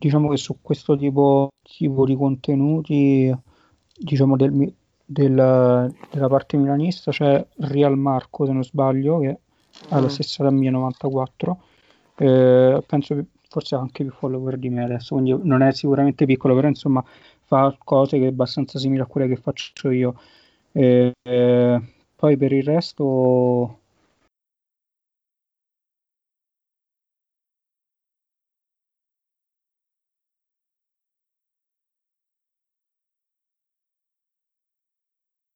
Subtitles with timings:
[0.00, 3.30] diciamo che su questo tipo, tipo di contenuti,
[3.98, 4.72] diciamo del,
[5.04, 9.38] del, della parte milanista c'è Real Marco, se non sbaglio, che
[9.90, 10.08] ha la mm.
[10.08, 11.58] stessa da mia 94.
[12.16, 16.24] Eh, penso che forse ha anche più follower di me adesso, quindi non è sicuramente
[16.24, 17.04] piccolo, però insomma
[17.42, 20.14] fa cose che è abbastanza simili a quelle che faccio io.
[20.72, 21.80] Eh, eh,
[22.16, 23.79] poi per il resto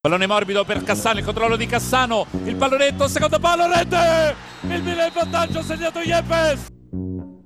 [0.04, 4.36] Pallone morbido per Cassano, il controllo di Cassano, il pallonetto, secondo palo, rete!
[4.60, 6.66] Il Milan in vantaggio, ha segnato Yepes!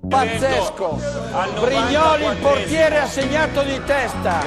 [0.08, 1.00] Pazzesco!
[1.60, 4.44] Brignoli, il portiere, ha segnato di testa!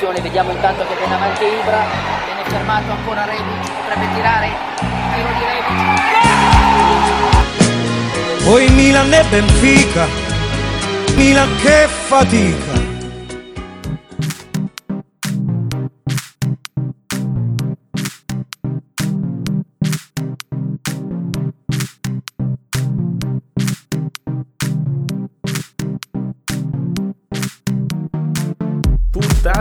[0.00, 1.84] Vediamo intanto che viene avanti Ibra,
[2.24, 4.48] viene fermato ancora Rebic, potrebbe tirare,
[5.14, 5.44] tiro di
[8.32, 8.44] Rebic.
[8.44, 10.06] Poi Milan e Benfica,
[11.16, 12.79] Milan che fatica!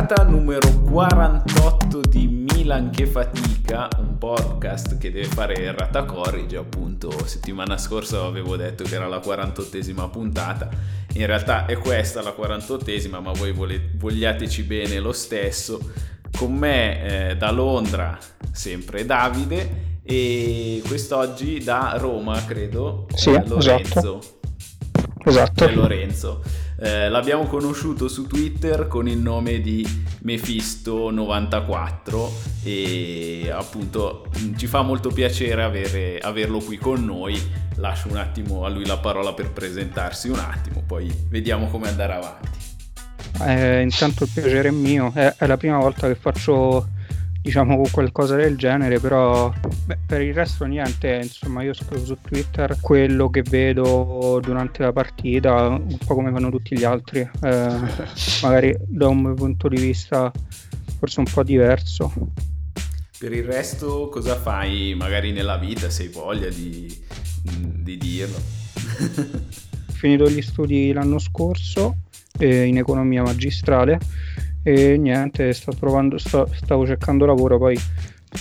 [0.10, 7.12] Puntata numero 48 di Milan che fatica, un podcast che deve fare errata corrige, appunto
[7.28, 10.68] settimana scorsa avevo detto che era la 48esima puntata,
[11.14, 15.80] in realtà è questa la 48esima, ma voi vole- vogliateci bene lo stesso.
[16.36, 18.18] Con me eh, da Londra
[18.52, 24.20] sempre Davide e quest'oggi da Roma, credo, sì, eh, Lorenzo.
[25.23, 25.30] Esatto.
[25.30, 25.70] esatto.
[25.76, 26.42] Lorenzo.
[26.82, 29.86] Eh, l'abbiamo conosciuto su Twitter con il nome di
[30.24, 32.30] Mephisto94
[32.64, 37.38] e appunto mm, ci fa molto piacere avere, averlo qui con noi.
[37.76, 42.14] Lascio un attimo a lui la parola per presentarsi un attimo, poi vediamo come andare
[42.14, 42.48] avanti.
[43.46, 46.88] Eh, intanto il piacere è mio, è, è la prima volta che faccio
[47.42, 49.52] diciamo qualcosa del genere però
[49.86, 54.92] beh, per il resto niente insomma io scrivo su Twitter quello che vedo durante la
[54.92, 57.80] partita un po' come fanno tutti gli altri eh,
[58.42, 60.32] magari da un mio punto di vista
[61.00, 62.11] forse un po' diverso.
[63.17, 66.94] Per il resto cosa fai magari nella vita se hai voglia di,
[67.42, 68.36] di dirlo?
[68.36, 71.95] Ho finito gli studi l'anno scorso
[72.38, 74.00] eh, in economia magistrale
[74.64, 77.80] e niente, sto provando, sto, stavo cercando lavoro, poi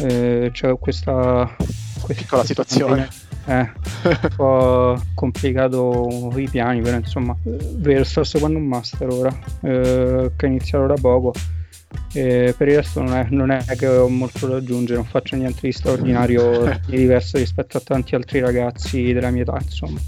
[0.01, 1.55] eh, c'è questa,
[2.01, 3.09] questa piccola situazione.
[3.47, 3.61] Eh,
[4.05, 10.47] un po' complicato i piani, però insomma, vero, sto seguendo un master ora, eh, che
[10.47, 11.33] è iniziato da poco.
[12.13, 15.37] E per il resto non è, non è, che ho molto da aggiungere, non faccio
[15.37, 19.99] niente di straordinario, di diverso rispetto a tanti altri ragazzi della mia età, insomma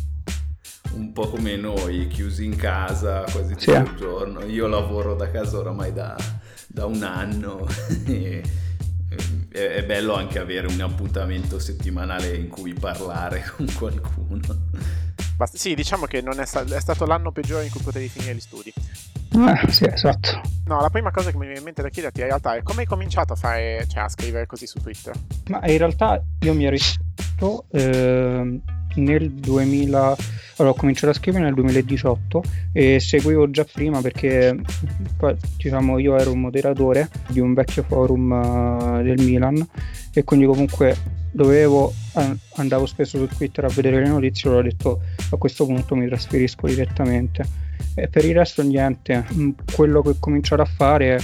[0.94, 3.70] un po' come noi, chiusi in casa quasi tutto sì.
[3.70, 4.44] il giorno.
[4.44, 6.16] Io lavoro da casa oramai da,
[6.66, 7.66] da un anno
[8.06, 8.42] e
[9.50, 14.68] è bello anche avere un appuntamento settimanale in cui parlare con qualcuno.
[15.36, 18.34] Basta, sì, diciamo che non è, sta- è, stato l'anno peggiore in cui potevi finire
[18.34, 18.72] gli studi.
[19.32, 20.40] Eh, sì, esatto.
[20.66, 22.82] No, la prima cosa che mi viene in mente da chiederti in realtà è come
[22.82, 25.14] hai cominciato a fare, cioè a scrivere così su Twitter?
[25.48, 28.60] Ma in realtà io mi ero iscritto eh,
[28.96, 30.16] nel 2000
[30.60, 32.42] allora, ho cominciato a scrivere nel 2018
[32.72, 34.54] e seguivo già prima perché
[35.56, 39.66] diciamo io ero un moderatore di un vecchio forum uh, del Milan
[40.12, 40.94] e quindi comunque
[41.32, 41.94] dovevo
[42.56, 46.06] andavo spesso su Twitter a vedere le notizie e ho detto a questo punto mi
[46.06, 47.42] trasferisco direttamente.
[47.94, 49.24] E per il resto niente.
[49.32, 51.18] Mm, quello che ho cominciato a fare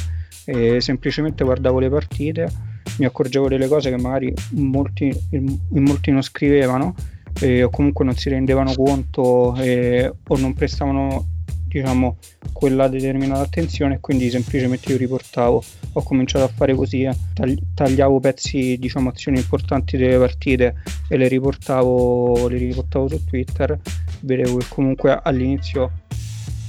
[0.47, 6.23] è semplicemente guardavo le partite mi accorgevo delle cose che magari molti, in molti non
[6.23, 6.95] scrivevano
[7.41, 11.35] eh, o comunque non si rendevano conto eh, o non prestavano
[11.77, 12.17] diciamo
[12.53, 15.63] quella determinata attenzione e quindi semplicemente io riportavo.
[15.93, 17.15] Ho cominciato a fare così eh.
[17.35, 20.77] Tagli- tagliavo pezzi diciamo azioni importanti delle partite
[21.09, 23.79] e le riportavo le riportavo su Twitter.
[24.21, 25.93] Vedevo che comunque all'inizio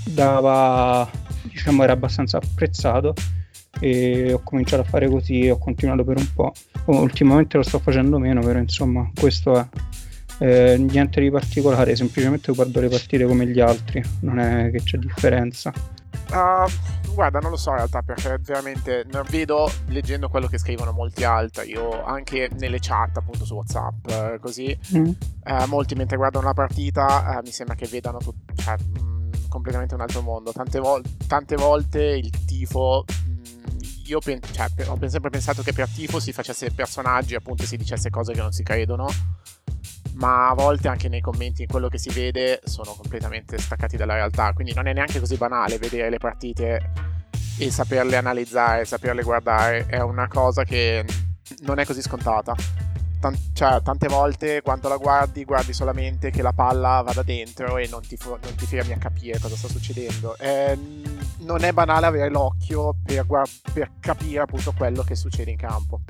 [0.03, 1.09] dava
[1.43, 3.13] diciamo era abbastanza apprezzato
[3.79, 6.51] e ho cominciato a fare così ho continuato per un po'
[6.85, 9.65] ultimamente lo sto facendo meno però insomma questo è
[10.39, 14.97] eh, niente di particolare, semplicemente guardo le partite come gli altri, non è che c'è
[14.97, 15.73] differenza.
[16.29, 16.69] Uh,
[17.13, 21.69] guarda, non lo so in realtà perché veramente vedo leggendo quello che scrivono molti altri,
[21.69, 25.09] io anche nelle chat appunto su WhatsApp, eh, così, mm.
[25.43, 29.31] eh, molti mentre guardano la partita eh, mi sembra che vedano tut- cioè, mh, mm,
[29.47, 30.51] completamente un altro mondo.
[30.51, 35.87] Tante, vo- tante volte il tifo mm, io pen- cioè, ho sempre pensato che per
[35.87, 39.07] tifo si facesse personaggi, appunto si dicesse cose che non si credono
[40.17, 44.53] ma a volte anche nei commenti quello che si vede sono completamente staccati dalla realtà,
[44.53, 46.91] quindi non è neanche così banale vedere le partite
[47.59, 51.05] e saperle analizzare, saperle guardare, è una cosa che
[51.61, 52.55] non è così scontata.
[53.19, 57.87] Tant- cioè, tante volte quando la guardi, guardi solamente che la palla vada dentro e
[57.87, 60.37] non ti, fu- non ti fermi a capire cosa sta succedendo.
[60.37, 60.77] Eh,
[61.39, 66.01] non è banale avere l'occhio per, guard- per capire appunto quello che succede in campo.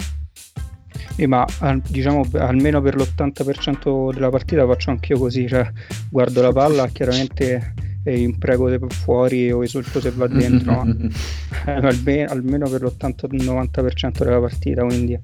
[1.15, 1.45] Eh, ma
[1.87, 5.69] diciamo almeno per l'80% della partita faccio anch'io così, cioè
[6.09, 7.73] guardo la palla, chiaramente
[8.03, 10.79] e imprego se fuori o esulto se va dentro,
[11.65, 15.19] almeno, almeno, per l'80-90% della partita, quindi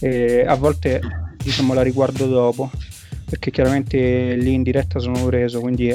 [0.00, 1.00] e a volte
[1.42, 2.70] diciamo la riguardo dopo,
[3.28, 5.94] perché chiaramente lì in diretta sono preso, quindi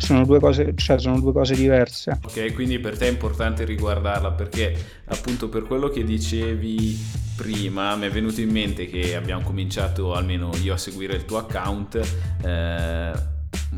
[0.00, 2.18] sono due cose, cioè sono due cose diverse.
[2.24, 4.74] Ok, quindi per te è importante riguardarla perché
[5.06, 6.98] appunto per quello che dicevi
[7.36, 11.38] prima mi è venuto in mente che abbiamo cominciato almeno io a seguire il tuo
[11.38, 11.98] account
[12.42, 13.12] eh,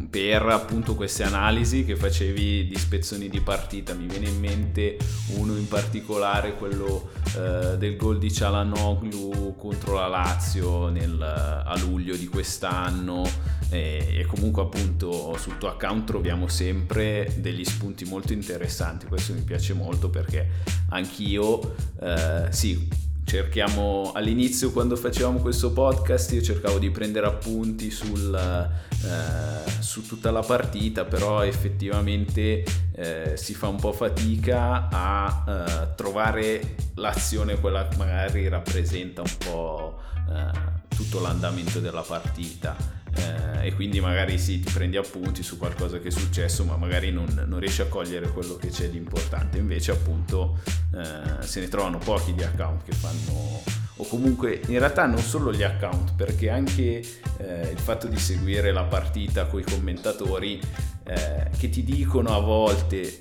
[0.09, 3.93] per appunto queste analisi che facevi di spezzoni di partita.
[3.95, 4.97] Mi viene in mente
[5.37, 12.17] uno in particolare, quello eh, del gol di Cialanoglu contro la Lazio nel, a luglio
[12.17, 13.23] di quest'anno
[13.69, 19.07] e, e, comunque appunto sul tuo account troviamo sempre degli spunti molto interessanti.
[19.07, 20.49] Questo mi piace molto perché
[20.89, 28.35] anch'io eh, sì cerchiamo all'inizio quando facevamo questo podcast io cercavo di prendere appunti sul,
[28.35, 32.65] eh, su tutta la partita però effettivamente
[32.95, 39.37] eh, si fa un po' fatica a eh, trovare l'azione quella che magari rappresenta un
[39.39, 45.59] po' eh, tutto l'andamento della partita eh, e quindi magari sì, ti prendi appunti su
[45.59, 48.97] qualcosa che è successo, ma magari non, non riesci a cogliere quello che c'è di
[48.97, 49.59] importante.
[49.59, 50.59] Invece, appunto,
[50.95, 53.63] eh, se ne trovano pochi di account che fanno,
[53.97, 57.03] o comunque in realtà non solo gli account, perché anche
[57.39, 60.61] eh, il fatto di seguire la partita con i commentatori
[61.05, 63.19] eh, che ti dicono a volte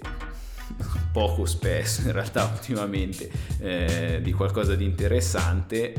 [1.11, 3.29] poco spesso in realtà ultimamente
[3.59, 5.93] eh, di qualcosa di interessante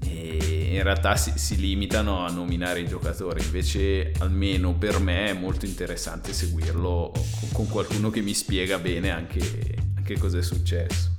[0.00, 5.32] e in realtà si, si, limitano a nominare i giocatori, invece almeno per me è
[5.32, 11.12] molto interessante seguirlo con, con qualcuno che mi spiega bene anche, anche cosa è successo.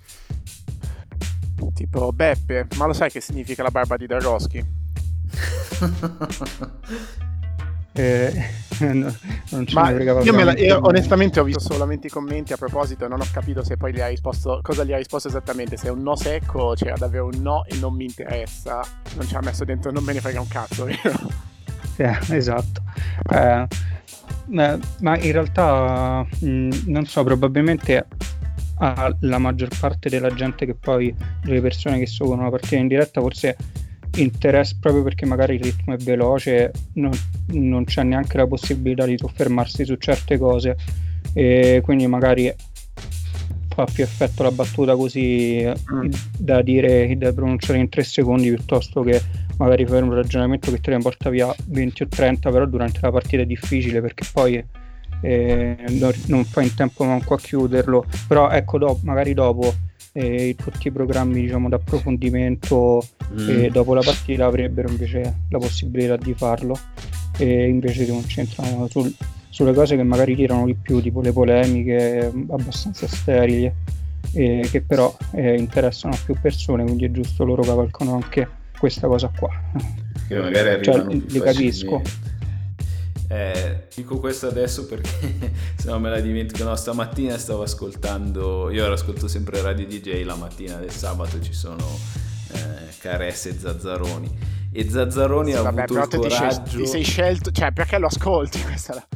[1.73, 4.63] Tipo Beppe, ma lo sai che significa la barba di Daroschi?
[7.97, 8.49] Eh,
[8.93, 9.15] no,
[9.49, 13.27] non Ma io, la, io onestamente ho visto solamente i commenti a proposito non ho
[13.31, 16.15] capito se poi gli ha risposto cosa gli ha risposto esattamente, se è un no
[16.15, 18.81] secco, c'era davvero un no e non mi interessa,
[19.15, 21.43] non ci ha messo dentro non me ne frega un cazzo, vero?
[21.97, 22.81] Eh, esatto.
[23.31, 23.67] Eh,
[24.47, 28.07] ma in realtà mh, mm, non so, probabilmente
[29.19, 33.21] la maggior parte della gente che poi, delle persone che seguono la partita in diretta,
[33.21, 33.55] forse
[34.15, 37.11] interesse proprio perché magari il ritmo è veloce, non,
[37.47, 40.77] non c'è neanche la possibilità di soffermarsi su certe cose
[41.33, 42.53] e quindi magari
[43.75, 46.09] fa più effetto la battuta così mm.
[46.37, 49.21] da dire da pronunciare in tre secondi piuttosto che
[49.57, 53.11] magari fare un ragionamento che te ne porta via 20 o 30 però durante la
[53.11, 54.63] partita è difficile perché poi
[55.21, 58.05] eh, non, non fai in tempo manco a chiuderlo.
[58.27, 59.73] Però ecco do, magari dopo
[60.17, 63.65] e tutti i programmi diciamo d'approfondimento mm.
[63.65, 66.77] dopo la partita avrebbero invece la possibilità di farlo.
[67.37, 69.13] E invece si concentrano sul,
[69.49, 73.69] sulle cose che magari tirano di più tipo le polemiche abbastanza sterili
[74.31, 78.47] e che però eh, interessano a più persone quindi è giusto loro cavalcano anche
[78.77, 79.49] questa cosa qua.
[80.27, 82.01] Che magari cioè, li capisco
[83.27, 86.63] eh, dico questo adesso perché se no me la dimentico.
[86.63, 91.53] No, stamattina stavo ascoltando, io ora ascolto sempre Radio DJ, la mattina del sabato ci
[91.53, 91.85] sono
[92.51, 94.53] eh, Caresse e Zazzaroni.
[94.71, 96.61] E Zazzaroni sì, ha vabbè, avuto il coraggio...
[96.61, 99.07] Ti sei, ti sei scelto, cioè perché lo ascolti questa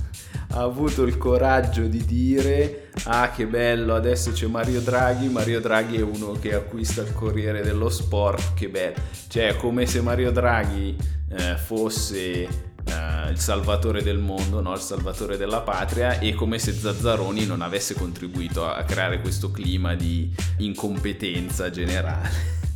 [0.51, 5.97] ha avuto il coraggio di dire ah che bello adesso c'è Mario Draghi Mario Draghi
[5.97, 8.95] è uno che acquista il Corriere dello Sport che bello
[9.27, 10.97] cioè come se Mario Draghi
[11.29, 14.73] eh, fosse eh, il salvatore del mondo, no?
[14.73, 19.95] il salvatore della patria e come se Zazzaroni non avesse contribuito a creare questo clima
[19.95, 22.29] di incompetenza generale.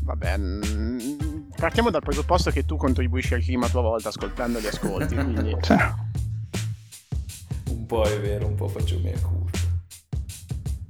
[0.03, 0.99] Vabbè, mm,
[1.55, 5.55] partiamo dal presupposto che tu contribuisci al clima a tua volta ascoltando gli ascolti, quindi...
[7.69, 9.43] un po' è vero, un po' faccio mia colpa.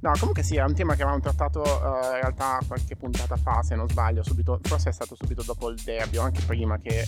[0.04, 3.62] No, comunque sì, è un tema che avevamo trattato uh, in realtà qualche puntata fa,
[3.62, 7.06] se non sbaglio, subito, forse è stato subito dopo il derby o anche prima che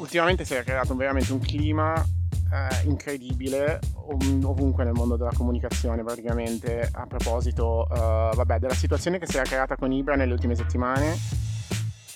[0.00, 1.94] ultimamente si è creato veramente un clima
[2.52, 9.26] eh, incredibile ovunque nel mondo della comunicazione praticamente a proposito uh, vabbè, della situazione che
[9.26, 11.16] si era creata con Ibra nelle ultime settimane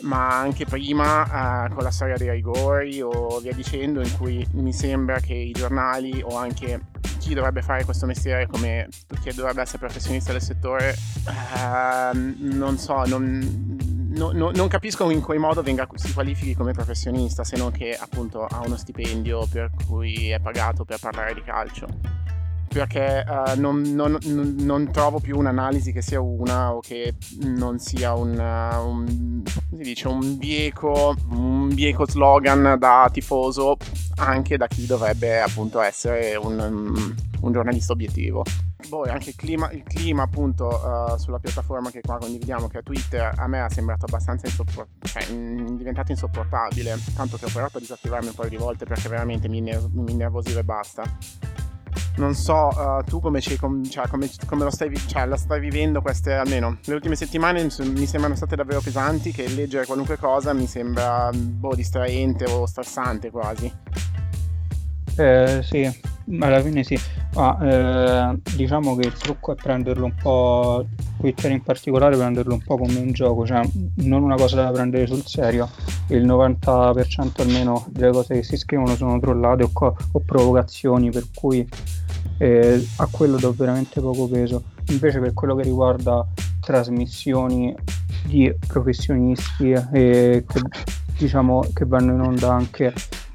[0.04, 4.72] ma anche prima eh, con la storia dei rigori o via dicendo, in cui mi
[4.72, 6.80] sembra che i giornali o anche
[7.18, 8.88] chi dovrebbe fare questo mestiere come
[9.22, 10.94] chi dovrebbe essere professionista del settore,
[11.26, 13.78] eh, non so, non,
[14.16, 17.96] no, no, non capisco in quale modo venga, si qualifichi come professionista, se non che
[17.98, 21.86] appunto ha uno stipendio per cui è pagato per parlare di calcio
[22.74, 28.14] perché uh, non, non, non, trovo più un'analisi che sia una o che non sia
[28.14, 33.76] un, uh, un, dice, un, bieco, un bieco slogan da tifoso
[34.16, 38.42] anche da chi dovrebbe appunto essere un, un giornalista obiettivo.
[38.88, 42.82] Poi anche il clima, il clima appunto uh, sulla piattaforma che qua condividiamo che è
[42.82, 47.78] Twitter a me è sembrato abbastanza insopport- cioè, in, diventato insopportabile tanto che ho provato
[47.78, 51.04] a disattivarmi un paio di volte perché veramente mi, ner- mi nervosiva e basta
[52.16, 56.00] non so uh, tu come, com- cioè, come, come lo, stai, cioè, lo stai vivendo
[56.00, 60.66] queste almeno le ultime settimane mi sembrano state davvero pesanti che leggere qualunque cosa mi
[60.66, 63.72] sembra boh, distraente o stressante quasi
[65.16, 65.88] eh, sì,
[66.40, 66.98] alla fine sì,
[67.34, 70.84] ma eh, diciamo che il trucco è prenderlo un po',
[71.18, 73.60] Twitter in particolare, prenderlo un po' come un gioco, cioè
[73.98, 75.68] non una cosa da prendere sul serio.
[76.08, 81.26] Il 90% almeno delle cose che si scrivono sono trollate o, co- o provocazioni, per
[81.32, 81.66] cui
[82.38, 84.62] eh, a quello do veramente poco peso.
[84.88, 86.26] Invece per quello che riguarda
[86.60, 87.74] trasmissioni
[88.26, 90.60] di professionisti eh, che,
[91.18, 92.92] diciamo, che vanno in onda anche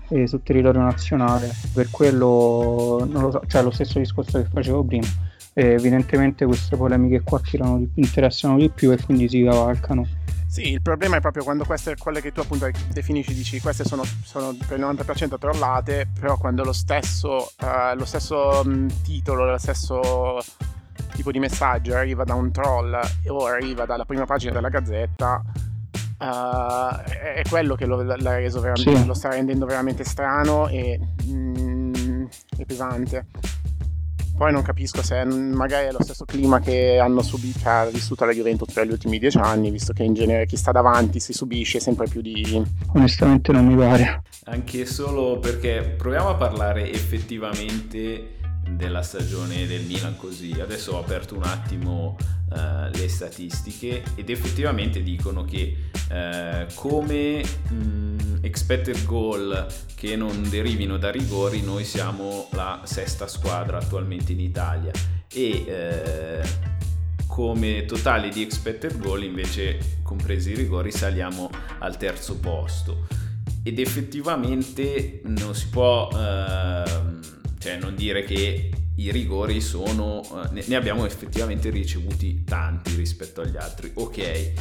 [0.09, 1.51] eh, sul territorio nazionale.
[1.73, 5.07] Per quello non lo so, cioè lo stesso discorso che facevo prima.
[5.53, 10.07] Eh, evidentemente queste polemiche qua tirano, interessano di più e quindi si cavalcano.
[10.47, 14.03] Sì, il problema è proprio quando queste, quelle che tu appunto definisci, dici queste sono,
[14.23, 19.57] sono per il 90% trollate, però quando lo stesso, uh, lo stesso mh, titolo, lo
[19.59, 20.39] stesso
[21.13, 25.43] tipo di messaggio arriva da un troll o arriva dalla prima pagina della gazzetta,
[26.19, 29.05] Uh, è quello che lo, l'ha reso veramente, sì.
[29.05, 32.25] lo sta rendendo veramente strano e, mm,
[32.57, 33.25] e, pesante.
[34.39, 38.31] Poi non capisco se magari è lo stesso clima che hanno subito, ha vissuto la
[38.31, 41.81] Juventus per gli ultimi dieci anni, visto che in genere chi sta davanti si subisce
[41.81, 42.63] sempre più di...
[42.93, 44.21] Onestamente non mi pare.
[44.45, 48.38] Anche solo perché proviamo a parlare effettivamente
[48.75, 50.51] della stagione del Milan così.
[50.59, 52.17] Adesso ho aperto un attimo
[52.49, 55.75] uh, le statistiche ed effettivamente dicono che
[56.09, 63.77] uh, come mh, expected goal che non derivino da rigori noi siamo la sesta squadra
[63.77, 64.91] attualmente in Italia
[65.31, 71.49] e uh, come totali di expected goal invece compresi i rigori saliamo
[71.79, 73.07] al terzo posto
[73.63, 77.19] ed effettivamente non si può uh,
[77.59, 80.21] cioè non dire che i rigori sono,
[80.53, 84.51] eh, ne abbiamo effettivamente ricevuti tanti rispetto agli altri, ok,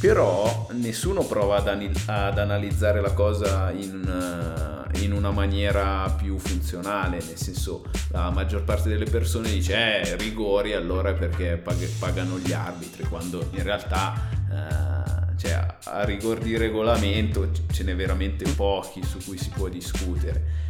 [0.00, 6.38] però nessuno prova ad, anil- ad analizzare la cosa in, uh, in, una maniera più
[6.38, 12.38] funzionale, nel senso la maggior parte delle persone dice eh rigori allora perché pag- pagano
[12.38, 19.02] gli arbitri, quando in realtà uh, cioè, a rigor di regolamento ce n'è veramente pochi
[19.02, 20.67] su cui si può discutere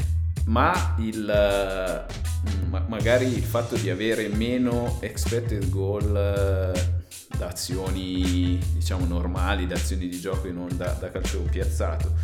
[0.48, 2.06] ma il,
[2.50, 9.74] mm, magari il fatto di avere meno expected goal eh, da azioni diciamo normali, da
[9.74, 12.14] azioni di gioco e non da, da calcio piazzato,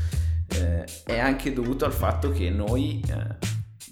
[0.49, 3.37] eh, è anche dovuto al fatto che noi eh,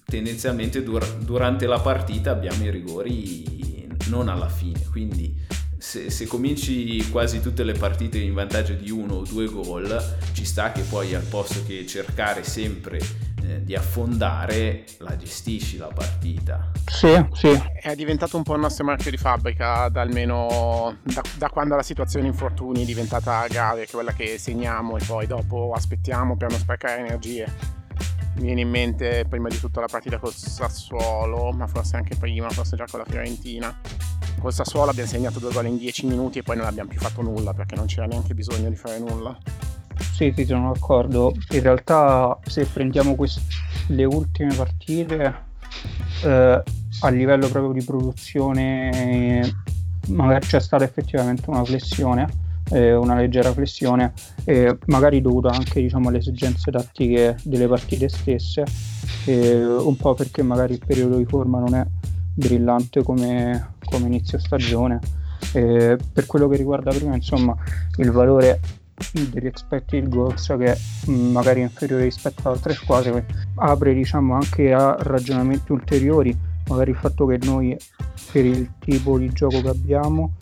[0.04, 5.40] tendenzialmente dur- durante la partita abbiamo i rigori non alla fine, quindi
[5.78, 10.44] se, se, cominci quasi tutte le partite in vantaggio di uno o due gol, ci
[10.44, 13.31] sta che poi al posto che cercare sempre eh,
[13.62, 16.70] di affondare la gestisci la partita.
[16.86, 17.60] Sì, sì.
[17.80, 21.82] È diventato un po' il nostro marchio di fabbrica da almeno da, da quando la
[21.82, 27.00] situazione infortuni è diventata grave, quella che segniamo e poi dopo aspettiamo per non sprecare
[27.00, 27.80] energie.
[28.34, 32.48] Mi viene in mente prima di tutto la partita col Sassuolo, ma forse anche prima,
[32.48, 33.78] forse già con la Fiorentina.
[34.40, 37.20] Col Sassuolo abbiamo segnato due gol in 10 minuti e poi non abbiamo più fatto
[37.20, 39.36] nulla perché non c'era neanche bisogno di fare nulla.
[39.98, 41.34] Sì, sì, sono d'accordo.
[41.50, 43.40] In realtà, se prendiamo quest-
[43.88, 45.34] le ultime partite,
[46.24, 46.62] eh,
[47.00, 49.54] a livello proprio di produzione,
[50.08, 52.28] magari c'è stata effettivamente una flessione,
[52.70, 54.12] eh, una leggera flessione,
[54.44, 58.64] eh, magari dovuta anche diciamo, alle esigenze tattiche delle partite stesse,
[59.26, 61.84] un po' perché magari il periodo di forma non è
[62.34, 65.00] brillante come, come inizio stagione.
[65.52, 67.54] per quello che riguarda prima, insomma,
[67.96, 68.60] il valore
[69.12, 70.76] degli expected goals che
[71.10, 76.36] mm, magari è inferiore rispetto ad altre squadre apre diciamo anche a ragionamenti ulteriori
[76.68, 77.76] magari il fatto che noi
[78.30, 80.32] per il tipo di gioco che abbiamo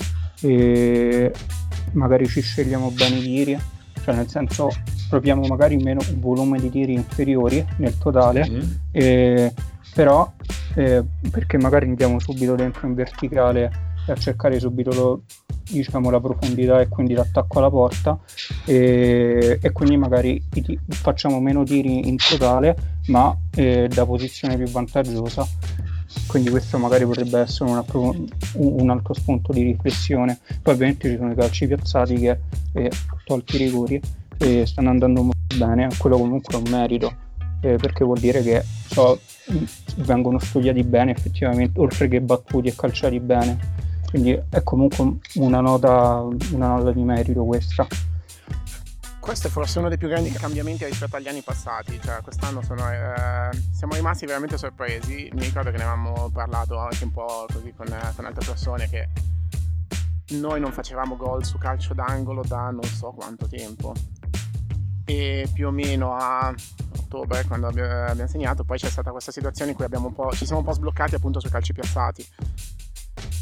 [1.93, 3.59] magari ci scegliamo bene i tiri
[4.03, 4.71] cioè nel senso
[5.11, 8.79] proviamo magari meno un volume di tiri inferiori nel totale, sì.
[8.93, 9.53] eh,
[9.93, 10.33] però
[10.75, 15.23] eh, perché magari andiamo subito dentro in verticale a cercare subito lo,
[15.69, 18.19] diciamo, la profondità e quindi l'attacco alla porta.
[18.65, 24.67] E, e quindi magari t- facciamo meno tiri in totale ma eh, da posizione più
[24.67, 25.47] vantaggiosa.
[26.27, 27.85] Quindi questo magari potrebbe essere una,
[28.55, 30.39] un altro spunto di riflessione.
[30.63, 32.39] Poi ovviamente ci sono i calci piazzati che
[32.73, 32.91] eh,
[33.25, 34.01] tolti i rigori
[34.39, 37.15] eh, stanno andando molto bene quello comunque è un merito
[37.61, 39.21] eh, perché vuol dire che so,
[39.97, 43.59] vengono studiati bene effettivamente oltre che battuti e calciati bene
[44.11, 46.21] quindi è comunque una nota,
[46.53, 47.87] una nota di merito questa.
[49.21, 52.91] Questo è forse uno dei più grandi cambiamenti rispetto agli anni passati, cioè quest'anno sono,
[52.91, 57.73] eh, siamo rimasti veramente sorpresi, mi ricordo che ne avevamo parlato anche un po' così
[57.77, 57.87] con,
[58.17, 59.09] con altre persone che
[60.31, 63.95] noi non facevamo gol su calcio d'angolo da non so quanto tempo.
[65.05, 66.53] E più o meno a
[66.99, 69.87] ottobre quando abbiamo segnato poi c'è stata questa situazione in cui
[70.33, 72.27] ci siamo un po' sbloccati appunto sui calci piazzati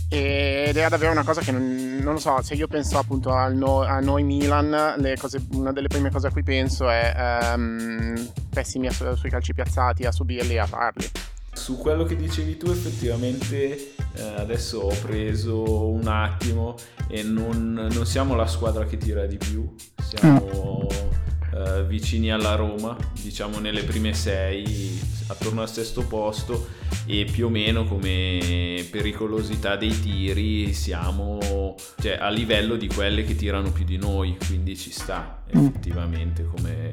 [0.08, 3.82] ed era davvero una cosa che non, non lo so, se io penso appunto no,
[3.82, 9.14] a noi Milan, cose, una delle prime cose a cui penso è um, pessimi su,
[9.14, 11.06] sui calci piazzati, a subirli e a farli.
[11.52, 16.76] Su quello che dicevi tu effettivamente eh, adesso ho preso un attimo
[17.08, 20.86] e non, non, siamo la squadra che tira di più, siamo...
[20.92, 21.27] Mm
[21.58, 26.68] eh, vicini alla Roma, diciamo nelle prime sei, attorno al sesto posto
[27.04, 33.34] e più o meno come pericolosità dei tiri siamo cioè, a livello di quelle che
[33.34, 35.66] tirano più di noi, quindi ci sta mm.
[35.66, 36.90] effettivamente come,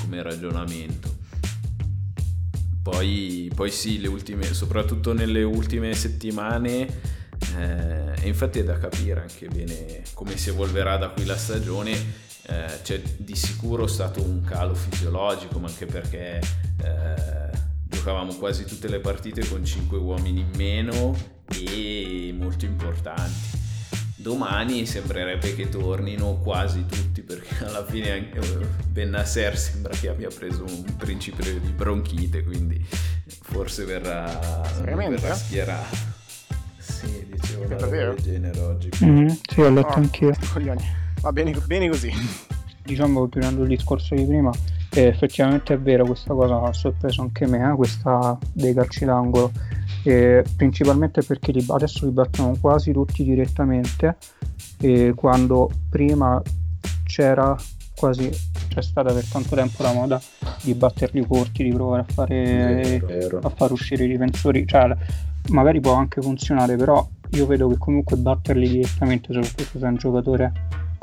[0.00, 1.16] come ragionamento.
[2.82, 6.86] Poi, poi, sì, le ultime, soprattutto nelle ultime settimane,
[7.56, 12.26] eh, e infatti è da capire anche bene come si evolverà da qui la stagione
[12.48, 16.40] eh, c'è di sicuro stato un calo fisiologico, ma anche perché
[16.82, 17.50] eh,
[17.84, 21.14] giocavamo quasi tutte le partite con 5 uomini in meno
[21.54, 23.56] e molto importanti.
[24.16, 30.28] Domani sembrerebbe che tornino quasi tutti perché alla fine anche eh, Bennasser sembra che abbia
[30.28, 32.82] preso un principio di bronchite, quindi
[33.42, 34.24] forse verrà,
[34.82, 35.96] verrà schierato.
[36.78, 38.88] Sì, dicevo una roba del genere oggi.
[39.04, 40.32] Mm-hmm, sì, ho letto oh, anch'io.
[40.50, 41.07] Coglioni.
[41.20, 42.12] Va bene, bene così.
[42.84, 44.50] Diciamo, chiudendo il discorso di prima,
[44.94, 49.52] eh, effettivamente è vero, questa cosa ha sorpreso anche me, eh, questa dei calci d'angolo,
[50.04, 54.16] eh, principalmente perché li, adesso li battono quasi tutti direttamente,
[54.80, 56.40] e quando prima
[57.04, 57.54] c'era
[57.94, 58.30] quasi
[58.68, 60.20] c'è stata per tanto tempo la moda
[60.62, 64.96] di batterli corti, di provare a fare, vero, a far uscire i difensori, cioè
[65.50, 69.96] magari può anche funzionare, però io vedo che comunque batterli direttamente, soprattutto se è un
[69.96, 70.52] giocatore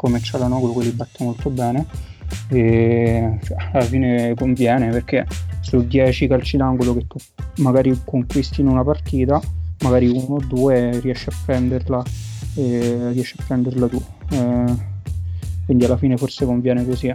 [0.05, 1.87] come Cialanoglu quelli batte molto bene
[2.49, 3.39] e
[3.71, 5.25] alla fine conviene perché
[5.61, 7.17] su 10 calci d'angolo che tu
[7.63, 9.41] magari conquisti in una partita
[9.79, 12.03] magari uno o due riesci a prenderla
[12.55, 14.03] e riesci a prenderla tu.
[14.29, 14.93] Eh,
[15.65, 17.11] quindi alla fine forse conviene così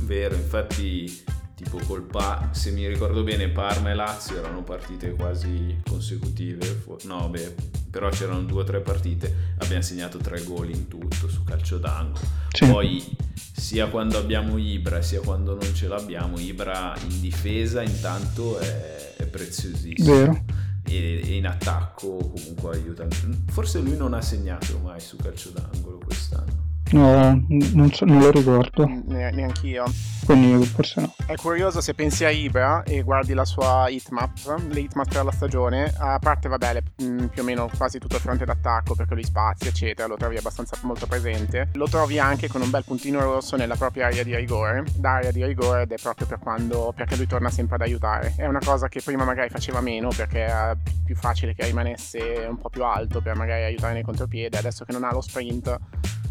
[0.00, 1.22] vero infatti
[1.64, 7.28] tipo col Pa, se mi ricordo bene Parma e Lazio erano partite quasi consecutive, no
[7.28, 7.54] beh,
[7.90, 12.24] però c'erano due o tre partite, abbiamo segnato tre gol in tutto su calcio d'angolo.
[12.50, 12.66] Sì.
[12.66, 19.14] Poi sia quando abbiamo Ibra sia quando non ce l'abbiamo, Ibra in difesa intanto è,
[19.16, 20.14] è preziosissimo.
[20.14, 20.44] Vero.
[20.86, 23.06] E, e in attacco comunque aiuta.
[23.48, 26.73] Forse lui non ha segnato mai su calcio d'angolo quest'anno.
[26.92, 28.86] No, non, so, non lo ricordo.
[28.86, 29.84] Ne- neanch'io.
[30.24, 31.14] Quindi forse no.
[31.26, 35.30] È curioso se pensi a Ibra e guardi la sua hitmap, le hitmap per la
[35.30, 39.14] stagione, a parte vabbè le, mm, più o meno quasi tutto il fronte d'attacco perché
[39.14, 41.68] lui spazia eccetera, lo trovi abbastanza molto presente.
[41.74, 45.44] Lo trovi anche con un bel puntino rosso nella propria area di rigore, l'area di
[45.44, 48.34] rigore ed è proprio per quando, perché lui torna sempre ad aiutare.
[48.36, 52.58] È una cosa che prima magari faceva meno perché era più facile che rimanesse un
[52.58, 55.78] po' più alto per magari aiutare nei contropiede, adesso che non ha lo sprint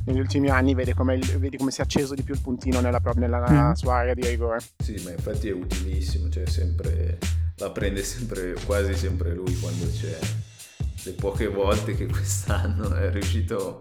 [0.05, 3.01] negli ultimi anni vedi come, vedi come si è acceso di più il puntino nella,
[3.15, 3.71] nella mm.
[3.73, 4.59] sua area di rigore.
[4.77, 7.17] Sì, ma infatti è utilissimo, cioè sempre,
[7.57, 10.17] la prende sempre, quasi sempre lui quando c'è
[11.05, 13.77] le poche volte che quest'anno è riuscito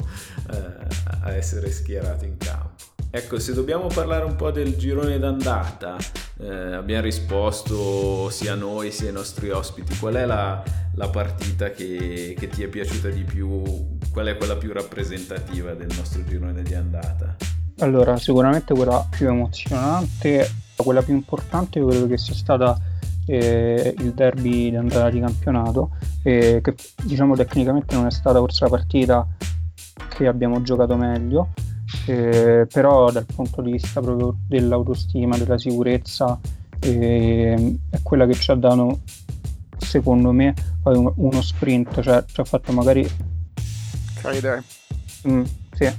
[0.51, 0.87] eh,
[1.21, 2.91] a essere schierato in campo.
[3.14, 5.98] Ecco, se dobbiamo parlare un po' del girone d'andata,
[6.40, 9.98] eh, abbiamo risposto sia noi sia i nostri ospiti.
[9.98, 10.62] Qual è la,
[10.94, 13.98] la partita che, che, ti è piaciuta di più?
[14.11, 17.37] Qual è quella più rappresentativa del nostro girone di andata?
[17.81, 22.81] Allora, sicuramente quella più emozionante, quella più importante credo che sia stata
[23.27, 25.90] eh, il derby di andata di campionato,
[26.22, 29.29] eh, che diciamo tecnicamente non è stata forse la partita
[30.09, 31.51] che abbiamo giocato meglio
[32.07, 36.38] eh, però dal punto di vista proprio dell'autostima, della sicurezza,
[36.81, 39.00] eh, è quella che ci ha dato,
[39.78, 43.09] secondo me, poi uno, sprint, cioè ci ha fatto magari...
[44.14, 44.62] Credere.
[45.28, 45.90] Mm, sì,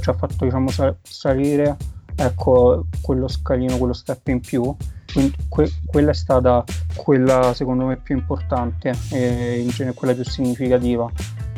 [0.00, 0.68] ci ha fatto diciamo
[1.02, 1.76] salire
[2.18, 4.74] ecco quello scalino, quello step in più.
[5.10, 6.64] Quindi que- quella è stata
[6.94, 11.10] quella secondo me più importante e in genere quella più significativa.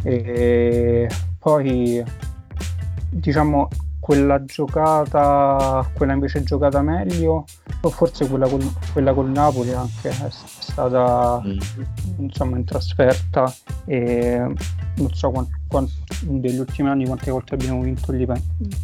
[0.03, 2.05] E poi
[3.11, 3.69] diciamo
[4.01, 7.45] quella giocata, quella invece giocata meglio,
[7.83, 11.59] o forse quella col, quella col Napoli anche è stata mm.
[12.19, 13.53] insomma in trasferta
[13.85, 14.39] e
[14.97, 15.91] non so quant, quant,
[16.23, 18.27] negli ultimi anni quante volte abbiamo vinto lì,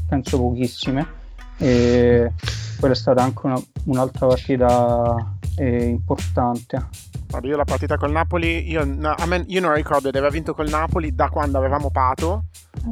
[0.07, 1.25] penso pochissime
[1.57, 2.31] e
[2.79, 6.89] quella è stata anche una, un'altra partita eh, importante.
[7.29, 10.55] Guarda, io la partita col Napoli, io, no, me, io, non ricordo di aver vinto
[10.55, 12.45] col Napoli da quando avevamo Pato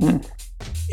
[0.02, 0.16] mm.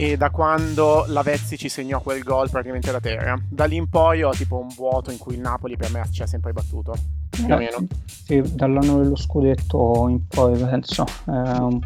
[0.03, 3.39] E da quando la Vezzi ci segnò quel gol praticamente da terra.
[3.47, 6.23] Da lì in poi ho tipo un vuoto in cui il Napoli per me ci
[6.23, 6.95] ha sempre battuto.
[7.29, 7.85] Più o meno.
[8.07, 11.05] Sì, dall'anno dello scudetto in poi penso.
[11.27, 11.79] Eh,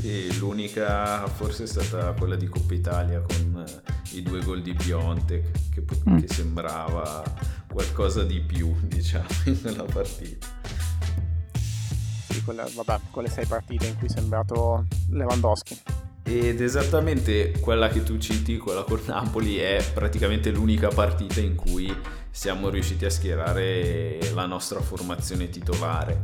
[0.00, 4.74] sì, l'unica forse è stata quella di Coppa Italia con eh, i due gol di
[4.74, 6.18] Piontek che, mm.
[6.18, 7.22] che sembrava
[7.72, 10.48] qualcosa di più diciamo in quella partita.
[12.28, 16.06] Sì, quelle, vabbè, quelle sei partite in cui è sembrato Lewandowski.
[16.28, 21.90] Ed esattamente quella che tu citi, quella con Napoli, è praticamente l'unica partita in cui
[22.30, 26.20] siamo riusciti a schierare la nostra formazione titolare.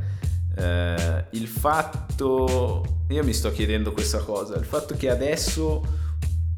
[0.58, 5.82] Eh, il fatto, io mi sto chiedendo questa cosa, il fatto che adesso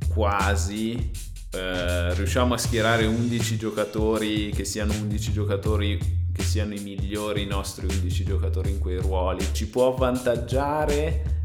[0.09, 1.13] quasi
[1.53, 5.99] eh, riusciamo a schierare 11 giocatori che siano 11 giocatori
[6.33, 11.36] che siano i migliori nostri 11 giocatori in quei ruoli ci può avvantaggiare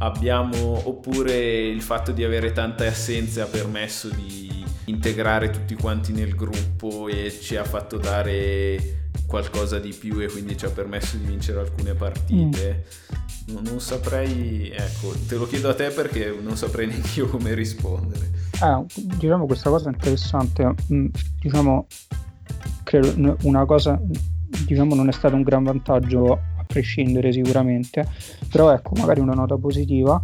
[0.00, 6.34] abbiamo oppure il fatto di avere tante assenze ha permesso di integrare tutti quanti nel
[6.34, 11.24] gruppo e ci ha fatto dare qualcosa di più e quindi ci ha permesso di
[11.24, 12.84] vincere alcune partite.
[13.48, 13.54] Mm.
[13.54, 17.54] Non, non, saprei, ecco, te lo chiedo a te perché non saprei neanche io come
[17.54, 18.30] rispondere.
[18.60, 18.84] Eh,
[19.16, 21.06] diciamo questa cosa interessante, mm,
[21.40, 21.86] diciamo,
[22.82, 24.00] credo una cosa,
[24.66, 28.06] diciamo non è stato un gran vantaggio prescindere sicuramente,
[28.50, 30.22] però ecco, magari una nota positiva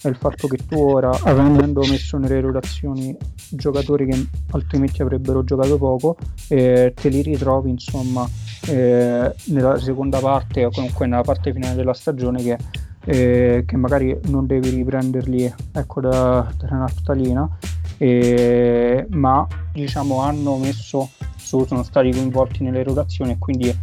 [0.00, 3.16] è il fatto che tu ora, avendo messo nelle rotazioni
[3.50, 6.16] giocatori che altrimenti avrebbero giocato poco,
[6.48, 8.28] eh, te li ritrovi insomma
[8.68, 12.58] eh, nella seconda parte o comunque nella parte finale della stagione che,
[13.06, 17.58] eh, che magari non devi riprenderli ecco, da, dalla naftalina,
[19.08, 23.74] ma diciamo hanno messo sono stati coinvolti nelle rotazioni e quindi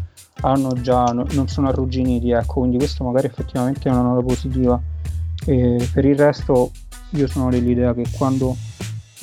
[0.41, 4.79] hanno già, non sono arrugginiti, ecco, quindi questo magari effettivamente è una nota positiva.
[5.45, 6.71] E per il resto
[7.11, 8.55] io sono dell'idea che quando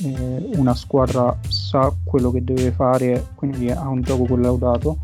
[0.05, 4.99] eh, una squadra sa quello che deve fare, quindi ha un gioco collaudato,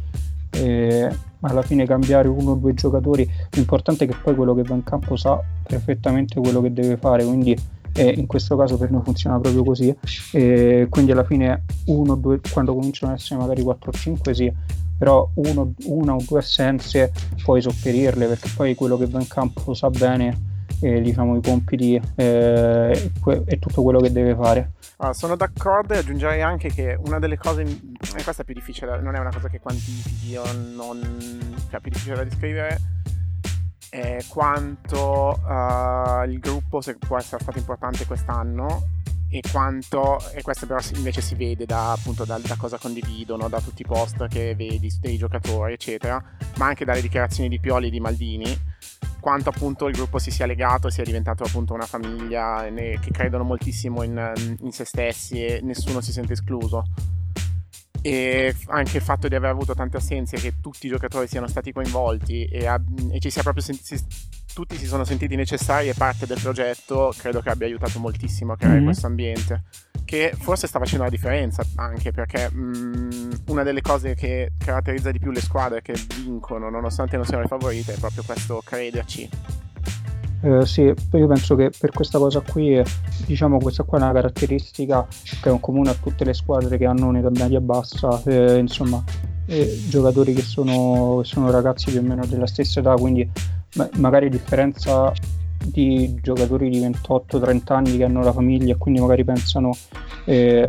[0.51, 4.75] eh, alla fine cambiare uno o due giocatori, l'importante è che poi quello che va
[4.75, 7.57] in campo sa perfettamente quello che deve fare, quindi
[7.95, 9.95] eh, in questo caso per noi funziona proprio così,
[10.33, 14.53] e quindi alla fine uno due, quando cominciano ad essere magari 4 o 5 sì,
[14.99, 19.73] però uno, una o due assenze puoi sopperirle perché poi quello che va in campo
[19.75, 23.11] sa bene eh, diciamo, i compiti eh,
[23.45, 24.73] e tutto quello che deve fare.
[24.99, 29.01] Ah, sono d'accordo e aggiungerei anche che una delle cose, e questa è più difficile,
[29.01, 31.01] non è una cosa che quantifichi o non,
[31.71, 32.81] cioè più difficile da descrivere,
[33.91, 38.97] è quanto uh, il gruppo può essere stato importante quest'anno
[39.31, 43.61] e quanto, e questo però invece si vede da, appunto, da, da, cosa condividono, da
[43.61, 46.23] tutti i post che vedi dei giocatori, eccetera,
[46.57, 48.77] ma anche dalle dichiarazioni di Pioli e di Maldini
[49.21, 54.03] quanto appunto il gruppo si sia legato, sia diventato appunto una famiglia che credono moltissimo
[54.03, 56.85] in, in se stessi e nessuno si sente escluso.
[58.03, 61.73] E anche il fatto di aver avuto tante assenze, che tutti i giocatori siano stati
[61.73, 62.69] coinvolti e,
[63.11, 63.99] e ci sia proprio sen- si,
[64.55, 68.57] tutti si sono sentiti necessari e parte del progetto, credo che abbia aiutato moltissimo a
[68.57, 68.85] creare mm-hmm.
[68.85, 69.63] questo ambiente
[70.09, 75.11] che forse sta facendo la differenza anche perché mh, mm, una delle cose che caratterizza
[75.11, 79.29] di più le squadre che vincono nonostante non siano le favorite è proprio questo crederci.
[80.41, 82.81] Eh, sì, io penso che per questa cosa qui,
[83.27, 85.05] diciamo questa qua è una caratteristica
[85.43, 89.03] che è comune a tutte le squadre che hanno un'età media bassa, eh, insomma,
[89.47, 93.29] eh, giocatori che sono, sono, ragazzi più o meno della stessa età, quindi
[93.75, 95.13] ma- magari differenza
[95.65, 99.73] di giocatori di 28-30 anni che hanno la famiglia e quindi magari pensano,
[100.25, 100.69] eh,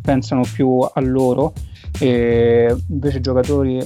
[0.00, 1.52] pensano più a loro,
[1.98, 3.80] invece giocatori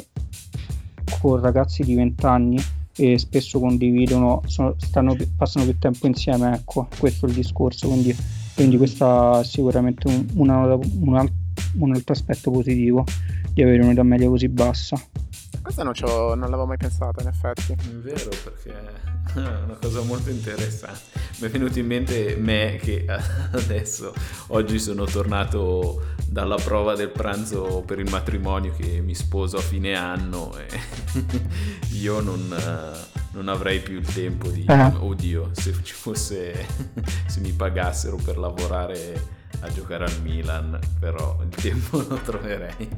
[1.20, 6.89] con ragazzi di 20 anni e spesso condividono, sono, stanno, passano più tempo insieme, ecco,
[6.99, 8.15] questo è il discorso, quindi
[8.59, 11.25] quindi questo è sicuramente un, una, una,
[11.79, 13.05] un altro aspetto positivo
[13.59, 14.97] di avere un'età media così bassa.
[15.61, 17.73] Questa non, non l'avevo mai pensata, in effetti.
[17.73, 18.73] È vero, perché
[19.35, 21.18] è una cosa molto interessante.
[21.40, 23.05] Mi è venuto in mente me che
[23.53, 24.14] adesso,
[24.49, 29.94] oggi sono tornato dalla prova del pranzo per il matrimonio che mi sposo a fine
[29.94, 30.66] anno e
[31.99, 32.55] io non,
[33.33, 34.64] non avrei più il tempo di...
[34.68, 35.09] Uh-huh.
[35.09, 36.64] Oddio, se ci fosse...
[37.27, 42.89] se mi pagassero per lavorare a giocare al Milan, però il tempo lo troverei.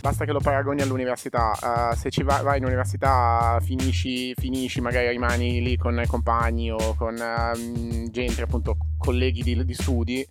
[0.00, 5.08] Basta che lo paragoni all'università, uh, se ci vai, vai in università finisci, finisci, magari
[5.08, 10.28] rimani lì con i compagni o con uh, gente, appunto colleghi di, di studi,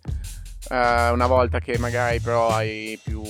[0.70, 3.22] uh, una volta che magari però hai più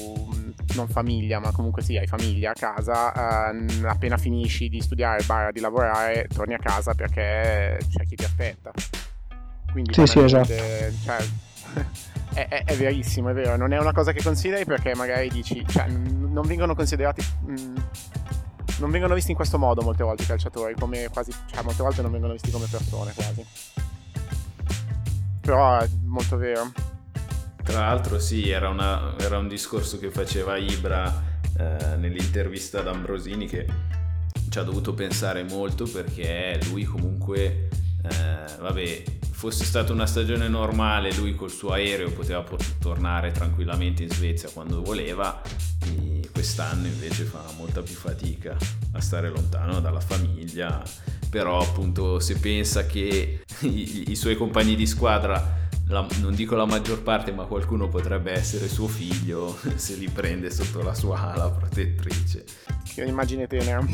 [0.74, 5.50] non famiglia, ma comunque sì, hai famiglia a casa, uh, appena finisci di studiare, barra
[5.50, 8.70] di lavorare, torni a casa perché c'è chi ti aspetta.
[9.72, 10.46] Quindi sì, sì, esatto.
[10.46, 11.24] Cioè,
[12.46, 15.64] è, è, è, verissimo, è vero, non è una cosa che consideri perché magari dici,
[15.66, 17.24] cioè, non vengono considerati...
[17.46, 17.76] Mh, mm,
[18.78, 22.00] non vengono visti in questo modo molte volte i calciatori, come quasi, cioè molte volte
[22.00, 23.44] non vengono visti come persone quasi.
[25.40, 26.70] Però è molto vero.
[27.64, 31.22] Tra l'altro sì, era, una, era un discorso che faceva Ibra
[31.58, 33.66] eh, nell'intervista ad Ambrosini che
[34.48, 37.68] ci ha dovuto pensare molto perché lui comunque,
[38.02, 42.44] eh, vabbè, fosse stata una stagione normale, lui col suo aereo poteva
[42.80, 45.40] tornare tranquillamente in Svezia quando voleva,
[46.38, 48.56] quest'anno invece fa molta più fatica
[48.92, 50.80] a stare lontano dalla famiglia,
[51.28, 56.64] però appunto se pensa che i, i suoi compagni di squadra la, non dico la
[56.64, 61.50] maggior parte, ma qualcuno potrebbe essere suo figlio se li prende sotto la sua ala
[61.50, 62.44] protettrice.
[62.84, 63.84] Che immagine tenera.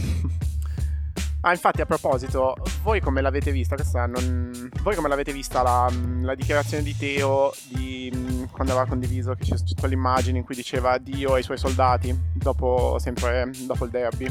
[1.47, 3.75] Ah, infatti, a proposito, voi come l'avete vista?
[3.75, 4.71] Questa non...
[4.83, 9.57] Voi come l'avete vista la, la dichiarazione di Teo di, quando aveva condiviso che c'è
[9.79, 14.27] quell'immagine in cui diceva addio ai suoi soldati dopo, sempre, dopo il derby?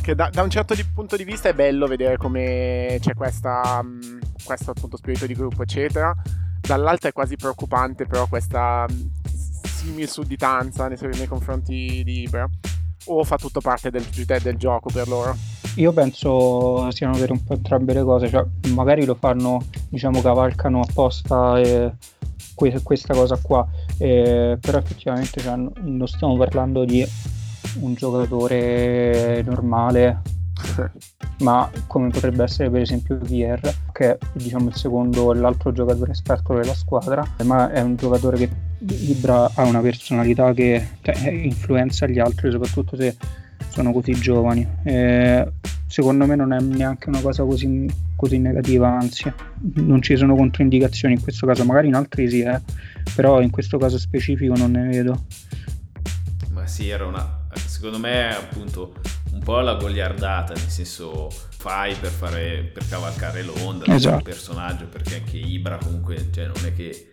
[0.00, 3.84] Che da, da un certo di, punto di vista è bello vedere come c'è questa,
[4.42, 6.14] questo appunto spirito di gruppo, eccetera.
[6.62, 8.86] Dall'altro è quasi preoccupante, però, questa
[9.66, 12.48] simil sudditanza nei, nei confronti di Ibra.
[13.04, 15.58] O fa tutto parte del, del gioco per loro?
[15.80, 20.80] Io penso siano vere un po' entrambe le cose, cioè magari lo fanno, diciamo, cavalcano
[20.80, 21.92] apposta e
[22.54, 23.66] que- questa cosa qua,
[23.96, 27.02] e, però effettivamente cioè, non stiamo parlando di
[27.80, 30.20] un giocatore normale,
[31.40, 33.60] ma come potrebbe essere per esempio Vier,
[33.92, 38.36] che è diciamo, il secondo e l'altro giocatore esperto della squadra, ma è un giocatore
[38.36, 43.16] che Ibra ha una personalità che cioè, influenza gli altri, soprattutto se
[43.68, 44.66] sono così giovani.
[44.82, 45.52] E
[45.86, 49.32] secondo me non è neanche una cosa così, così, negativa, anzi,
[49.74, 52.60] non ci sono controindicazioni in questo caso, magari in altri sì, eh,
[53.14, 55.24] però in questo caso specifico non ne vedo.
[56.50, 57.38] Ma sì, era una.
[57.54, 58.94] Secondo me, appunto,
[59.32, 64.14] un po' la goliardata, nel senso fai per, fare, per cavalcare l'onda esatto.
[64.16, 67.09] del personaggio, perché anche Ibra comunque, cioè, non è che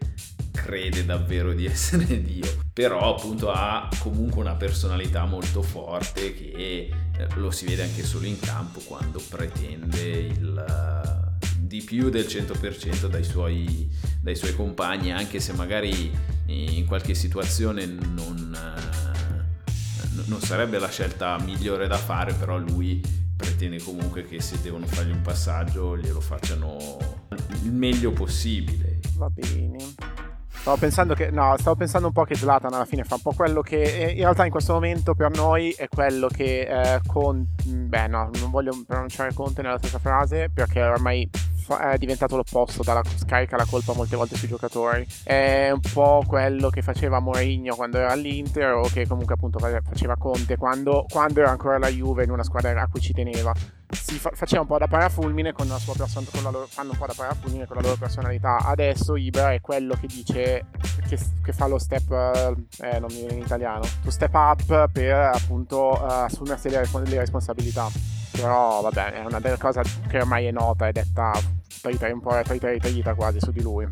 [0.58, 7.28] crede davvero di essere Dio, però appunto ha comunque una personalità molto forte che eh,
[7.36, 13.08] lo si vede anche solo in campo quando pretende il, uh, di più del 100%
[13.08, 13.90] dai suoi,
[14.20, 16.12] dai suoi, compagni, anche se magari
[16.48, 23.02] in qualche situazione non, uh, non sarebbe la scelta migliore da fare, però lui
[23.36, 26.98] pretende comunque che se devono fargli un passaggio glielo facciano
[27.64, 29.00] il meglio possibile.
[29.16, 30.27] Va bene.
[30.68, 33.32] Stavo pensando che no, stavo pensando un po' che Zlatan alla fine fa un po'
[33.32, 38.08] quello che in realtà in questo momento per noi è quello che eh, con beh
[38.08, 41.30] no, non voglio pronunciare Conte nella stessa frase perché ormai
[41.94, 45.08] è diventato l'opposto, dalla, scarica la colpa molte volte sui giocatori.
[45.24, 50.18] È un po' quello che faceva Mourinho quando era all'Inter o che comunque appunto faceva
[50.18, 53.54] Conte quando, quando era ancora la Juve in una squadra a cui ci teneva.
[53.90, 57.14] Si fa, faceva un po' da parafulmine con la sua personalità, fanno un po' da
[57.16, 58.58] parafulmine con la loro personalità.
[58.58, 60.66] Adesso Ibra è quello che dice
[61.08, 65.14] che, che fa lo step, eh, non mi viene in italiano, lo step up per
[65.14, 67.90] appunto uh, assumersi le, le responsabilità
[68.38, 71.32] però vabbè è una delle cose che ormai è nota e detta
[71.82, 73.88] trita un po' trita trita quasi su di lui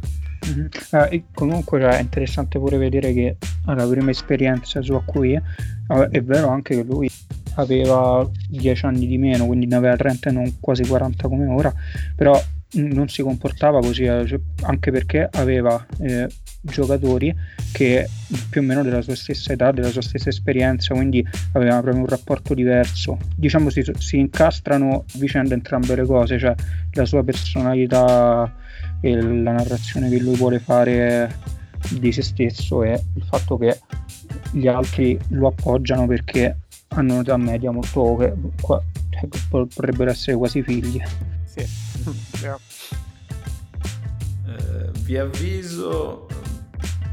[0.48, 0.68] mm-hmm.
[0.92, 6.50] eh, comunque è interessante pure vedere che la prima esperienza sua qui eh, è vero
[6.50, 7.10] anche che lui
[7.56, 11.74] aveva 10 anni di meno quindi ne aveva 30 e non quasi 40 come ora
[12.16, 12.40] però
[12.76, 16.28] non si comportava così, eh, cioè, anche perché aveva eh,
[16.62, 17.34] giocatori
[17.72, 18.08] che
[18.50, 22.10] più o meno della sua stessa età, della sua stessa esperienza, quindi avevano proprio un
[22.10, 23.18] rapporto diverso.
[23.36, 26.56] Diciamo si, si incastrano vicenda entrambe le cose, cioè
[26.94, 28.54] la sua personalità
[29.02, 31.54] e la narrazione che lui vuole fare
[31.92, 33.80] di se stesso e il fatto che
[34.52, 36.58] gli altri lo appoggiano perché
[36.96, 38.34] hanno un'età media molto che
[39.50, 41.02] potrebbero essere quasi figli.
[41.46, 41.66] Sì,
[42.42, 42.60] yeah.
[44.48, 46.28] eh, vi avviso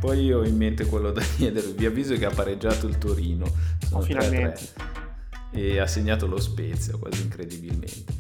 [0.03, 1.69] poi ho in mente quello da chiedere.
[1.75, 3.47] Vi avviso che ha pareggiato il Torino.
[3.87, 4.69] Sono oh, finalmente.
[5.53, 8.13] E ha segnato lo Spezia, quasi incredibilmente.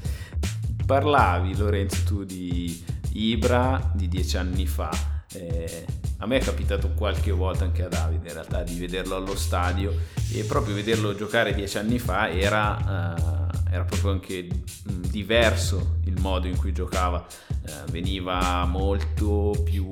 [0.86, 4.90] Parlavi, Lorenzo, tu di Ibra di dieci anni fa.
[5.34, 5.84] Eh,
[6.18, 9.92] a me è capitato qualche volta anche a Davide in realtà di vederlo allo stadio
[10.32, 14.46] e proprio vederlo giocare dieci anni fa era, uh, era proprio anche
[14.84, 19.88] diverso il modo in cui giocava, uh, veniva molto più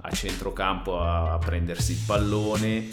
[0.00, 2.88] a centrocampo a, a prendersi il pallone,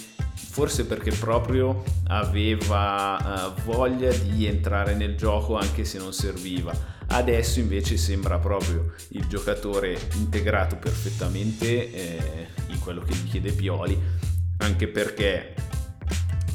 [0.52, 6.74] forse perché proprio aveva uh, voglia di entrare nel gioco anche se non serviva.
[7.08, 13.98] Adesso invece sembra proprio il giocatore integrato perfettamente eh, in quello che gli chiede Pioli,
[14.58, 15.56] anche perché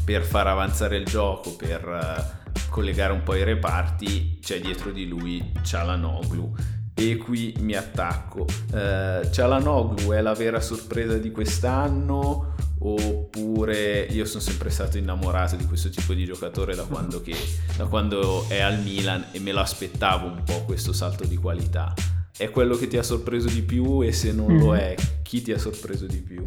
[0.04, 5.09] per far avanzare il gioco, per uh, collegare un po' i reparti, c'è dietro di
[5.09, 6.54] lui Cialanoglu
[6.98, 8.46] e qui mi attacco.
[8.72, 15.66] Uh, Cialanoglu è la vera sorpresa di quest'anno oppure io sono sempre stato innamorato di
[15.66, 17.35] questo tipo di giocatore da quando, che,
[17.76, 21.92] da quando è al Milan e me lo aspettavo un po' questo salto di qualità.
[22.35, 24.59] È quello che ti ha sorpreso di più e se non mm.
[24.59, 26.42] lo è, chi ti ha sorpreso di più?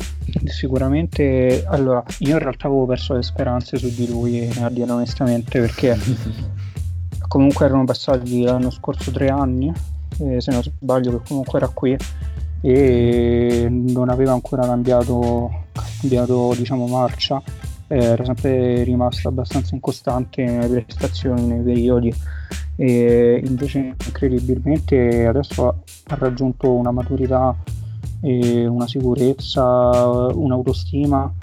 [0.45, 5.59] Sicuramente, allora, io in realtà avevo perso le speranze su di lui, a dire onestamente,
[5.59, 5.97] perché
[7.27, 9.73] comunque erano passati l'anno scorso tre anni
[10.17, 11.95] eh, se non sbaglio, che comunque era qui
[12.62, 15.65] e non aveva ancora cambiato,
[16.00, 17.41] cambiato diciamo, marcia,
[17.88, 22.13] era sempre rimasto abbastanza incostante nelle prestazioni, nei periodi.
[22.76, 27.56] E invece incredibilmente adesso ha raggiunto una maturità
[28.22, 31.34] una sicurezza, un'autostima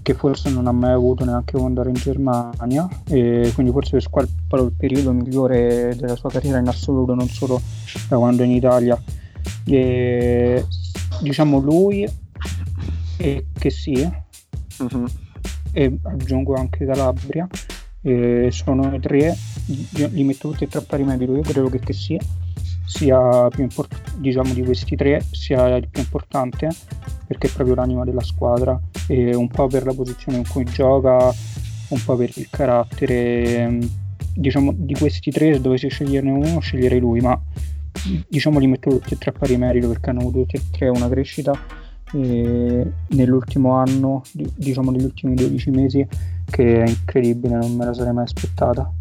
[0.00, 4.28] che forse non ha mai avuto neanche quando era in Germania e quindi forse per
[4.48, 7.60] quello il periodo migliore della sua carriera in assoluto non solo
[8.08, 9.00] da quando è in Italia
[9.64, 10.64] e,
[11.20, 12.08] diciamo lui
[13.16, 14.10] e che sì
[14.78, 15.04] uh-huh.
[15.72, 17.48] e aggiungo anche Calabria
[18.50, 22.18] sono tre li metto tutti e tre a pari merito io credo che, che sia
[22.92, 26.68] sia importante diciamo di questi tre sia il più importante
[27.26, 28.78] perché è proprio l'anima della squadra
[29.08, 31.32] e un po' per la posizione in cui gioca
[31.88, 33.78] un po' per il carattere
[34.34, 37.40] diciamo di questi tre se dovessi sceglierne uno sceglierei lui ma
[38.28, 40.88] diciamo li metto tutti e tre a pari merito perché hanno avuto tutti e tre
[40.88, 41.58] una crescita
[42.14, 46.06] nell'ultimo anno diciamo negli ultimi 12 mesi
[46.44, 48.92] che è incredibile non me la sarei mai aspettata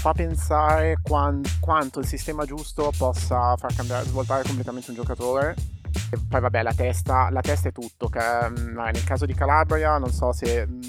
[0.00, 5.54] fa pensare quan- quanto il sistema giusto possa far cambiare, svoltare completamente un giocatore.
[6.10, 8.08] E poi vabbè, la testa, la testa è tutto.
[8.08, 10.80] Che, mm, nel caso di Calabria, non so se mm,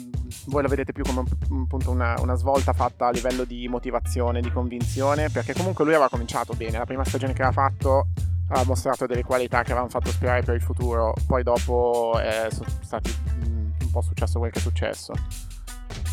[0.45, 1.25] voi la vedete più come
[1.63, 6.09] appunto una, una, svolta fatta a livello di motivazione, di convinzione, perché comunque lui aveva
[6.09, 6.77] cominciato bene.
[6.77, 8.07] La prima stagione che aveva fatto
[8.47, 11.13] ha mostrato delle qualità che avevano fatto sperare per il futuro.
[11.27, 13.13] Poi dopo è stati
[13.45, 15.13] mm, un po' successo quel che è successo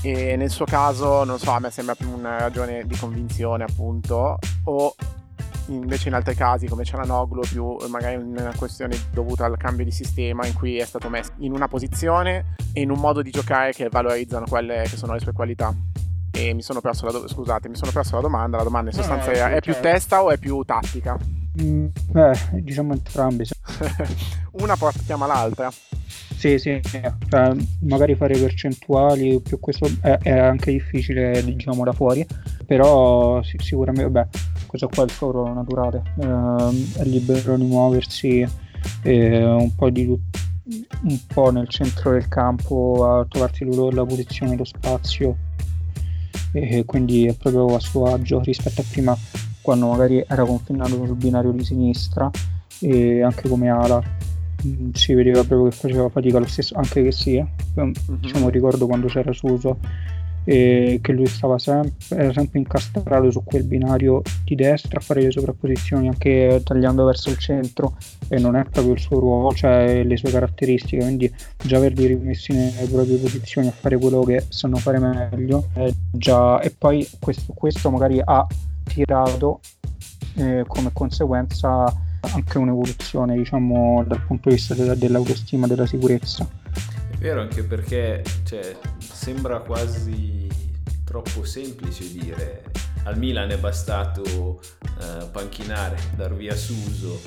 [0.02, 4.38] e nel suo caso, non so, a me sembra più una ragione di convinzione appunto,
[4.64, 4.94] o
[5.68, 9.90] invece in altri casi come c'era Noglu più magari una questione dovuta al cambio di
[9.90, 13.72] sistema in cui è stato messo in una posizione e in un modo di giocare
[13.72, 15.74] che valorizzano quelle che sono le sue qualità.
[16.30, 18.96] E mi sono perso la, do- scusate, mi sono perso la domanda, la domanda in
[18.96, 21.18] sostanza no, è, è più testa o è più tattica?
[21.60, 23.44] Mm, beh, diciamo entrambi.
[24.52, 25.70] una porta l'altra.
[26.38, 32.24] Sì, sì, cioè, magari fare percentuali più questo è, è, anche difficile diciamo da fuori,
[32.64, 34.26] però sì, sicuramente beh,
[34.68, 38.46] questo qua è il ruolo naturale, eh, è libero di muoversi
[39.02, 44.56] eh, un po' di un po' nel centro del campo a trovarsi lui la posizione,
[44.56, 45.36] lo spazio
[46.52, 49.16] e quindi è proprio a suo agio rispetto a prima
[49.60, 52.30] quando magari era confinato sul binario di sinistra
[52.78, 54.00] e anche come ala
[54.92, 57.46] si vedeva proprio che faceva fatica lo stesso, anche che sì, eh.
[57.80, 57.92] mm-hmm.
[58.06, 59.78] diciamo ricordo quando c'era Suso
[60.44, 65.20] e che lui stava sempre, era sempre incastrato su quel binario di destra a fare
[65.20, 70.02] le sovrapposizioni anche tagliando verso il centro e non è proprio il suo ruolo, cioè
[70.02, 71.30] le sue caratteristiche, quindi
[71.62, 75.66] già averli rimessi nelle proprie posizioni a fare quello che sanno fare meglio
[76.10, 76.60] già...
[76.60, 78.46] e poi questo, questo magari ha
[78.84, 79.60] tirato
[80.34, 86.48] e come conseguenza anche un'evoluzione diciamo dal punto di vista della, dell'autostima della sicurezza.
[87.10, 90.46] È vero anche perché cioè, sembra quasi
[91.04, 92.64] troppo semplice dire
[93.04, 94.60] al Milan è bastato
[95.00, 97.20] eh, panchinare dar via Suso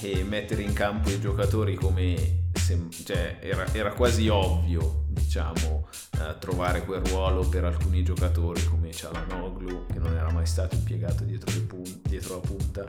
[0.00, 2.46] e mettere in campo i giocatori come
[3.04, 5.88] cioè, era, era, quasi ovvio diciamo
[6.18, 11.24] eh, trovare quel ruolo per alcuni giocatori come Cialanoglu che non era mai stato impiegato
[11.24, 12.84] dietro, pun- dietro la punta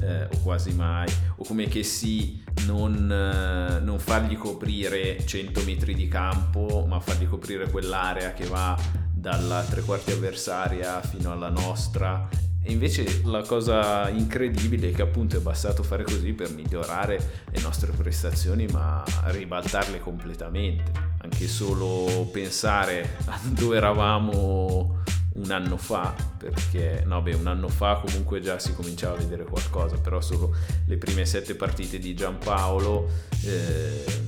[0.00, 5.94] eh, o quasi mai o come che sì non, eh, non fargli coprire 100 metri
[5.94, 8.78] di campo ma fargli coprire quell'area che va
[9.12, 12.28] dalla tre quarti avversaria fino alla nostra
[12.68, 17.60] e invece la cosa incredibile è che appunto è bastato fare così per migliorare le
[17.62, 20.92] nostre prestazioni, ma ribaltarle completamente.
[21.22, 25.02] Anche solo pensare a dove eravamo
[25.40, 29.44] un anno fa, perché no, beh, un anno fa comunque già si cominciava a vedere
[29.44, 30.54] qualcosa, però solo
[30.86, 33.08] le prime sette partite di Giampaolo.
[33.44, 34.26] Eh,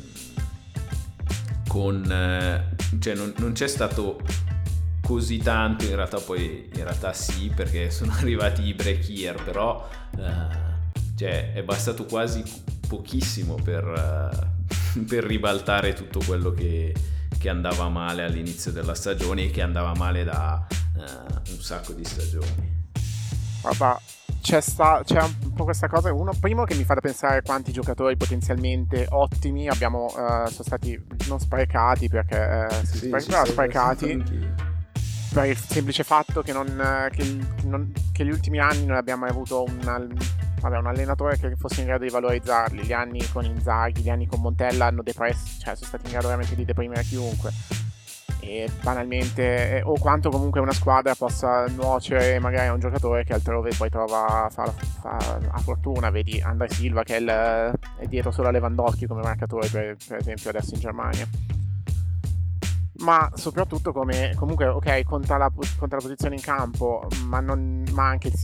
[1.70, 4.20] con, eh, cioè non, non c'è stato
[5.10, 9.88] così tanto, in realtà poi in realtà sì perché sono arrivati i break here, però
[10.16, 10.20] uh,
[11.16, 12.42] cioè, è bastato quasi
[12.88, 16.92] pochissimo per, uh, per ribaltare tutto quello che,
[17.40, 22.04] che, andava male all'inizio della stagione e che andava male da uh, un sacco di
[22.04, 22.78] stagioni.
[23.62, 23.96] Vabbè,
[24.42, 26.12] c'è, sta, c'è, un po' questa cosa.
[26.12, 31.00] Uno, primo che mi fa da pensare quanti giocatori potenzialmente ottimi abbiamo, uh, sono stati
[31.28, 34.24] non sprecati perché uh, sì, sì, sprecati
[35.32, 36.66] per il semplice fatto che, non,
[37.12, 40.16] che, non, che, gli ultimi anni non abbiamo mai avuto un,
[40.60, 42.82] vabbè, un, allenatore che fosse in grado di valorizzarli.
[42.82, 46.26] Gli anni con Inzaghi, gli anni con Montella hanno depresso, cioè sono stati in grado
[46.26, 47.50] veramente di deprimere chiunque.
[48.42, 53.34] E banalmente, eh, o quanto comunque una squadra possa nuocere magari a un giocatore che
[53.34, 55.16] altrove poi trova fa, fa,
[55.50, 56.10] a fortuna.
[56.10, 57.28] Vedi Andrea Silva che è, il,
[57.98, 61.28] è, dietro solo a Lewandowski come marcatore, per, per esempio, adesso in Germania
[63.00, 68.08] ma soprattutto come comunque ok conta la, conta la posizione in campo ma, non, ma
[68.08, 68.34] anche il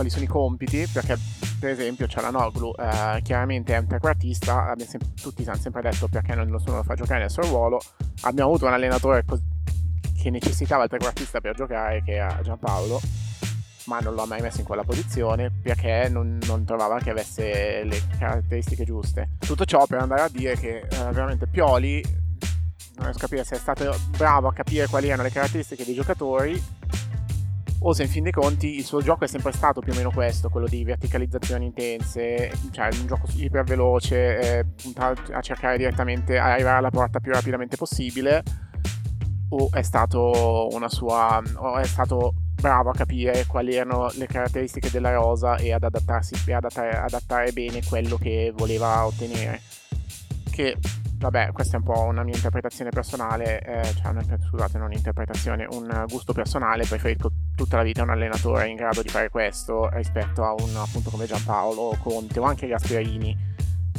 [0.00, 1.18] quali sono i compiti perché
[1.58, 6.48] per esempio Cialanoglu eh, chiaramente è un trequartista sem- tutti hanno sempre detto perché non
[6.48, 7.80] nessuno lo fa giocare nel suo ruolo
[8.22, 9.38] abbiamo avuto un allenatore co-
[10.18, 12.98] che necessitava il trequartista per giocare che era Giampaolo
[13.84, 18.00] ma non l'ho mai messo in quella posizione perché non, non, trovava che avesse le
[18.18, 19.30] caratteristiche giuste.
[19.38, 22.00] Tutto ciò per andare a dire che eh, veramente Pioli
[22.96, 25.94] non riesco a capire se è stato bravo a capire quali erano le caratteristiche dei
[25.94, 26.62] giocatori
[27.82, 30.10] o se in fin dei conti il suo gioco è sempre stato più o meno
[30.10, 34.66] questo, quello di verticalizzazioni intense, cioè un gioco iper veloce, eh,
[34.96, 38.42] a cercare direttamente a arrivare alla porta più rapidamente possibile,
[39.50, 41.42] o è stato una sua.
[41.56, 46.34] o è stato bravo a capire quali erano le caratteristiche della rosa e ad adattarsi
[46.46, 49.62] e adattare, adattare bene quello che voleva ottenere.
[50.50, 50.76] Che
[51.20, 55.66] Vabbè, questa è un po' una mia interpretazione personale, eh, cioè una, scusate, non un'interpretazione,
[55.68, 60.42] un gusto personale, preferisco tutta la vita un allenatore in grado di fare questo rispetto
[60.44, 63.49] a un appunto come Giampaolo, Conte o anche Gasperini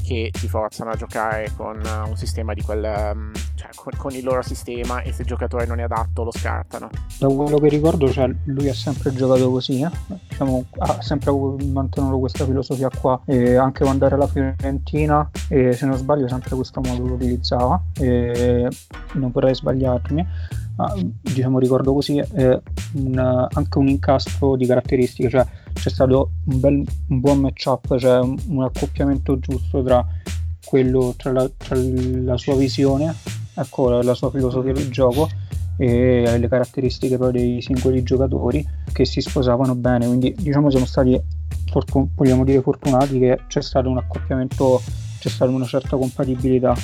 [0.01, 2.83] che ti forzano a giocare con un sistema di quel
[3.13, 6.31] um, cioè con, con, il loro sistema e se il giocatore non è adatto lo
[6.31, 6.89] scartano.
[7.19, 9.89] Da quello che ricordo cioè, lui ha sempre giocato così eh?
[10.29, 11.31] diciamo, ha sempre
[11.65, 13.21] mantenuto questa filosofia qua.
[13.25, 17.81] E anche quando era la Fiorentina e se non sbaglio sempre questo modo lo utilizzava.
[17.99, 18.67] E
[19.13, 20.27] non vorrei sbagliarmi
[20.75, 22.61] ma diciamo ricordo così eh,
[22.93, 28.19] un, anche un incastro di caratteristiche cioè c'è stato un, bel, un buon match-up, cioè
[28.19, 30.05] un, un, accoppiamento giusto tra,
[30.63, 33.13] quello, tra, la, tra la sua visione,
[33.53, 35.29] ecco, la sua filosofia di gioco
[35.77, 40.05] e le caratteristiche poi dei singoli giocatori che si sposavano bene.
[40.05, 41.19] Quindi diciamo siamo stati,
[42.15, 44.81] vogliamo dire, fortunati che c'è stato un accoppiamento,
[45.19, 46.75] c'è stata una certa compatibilità.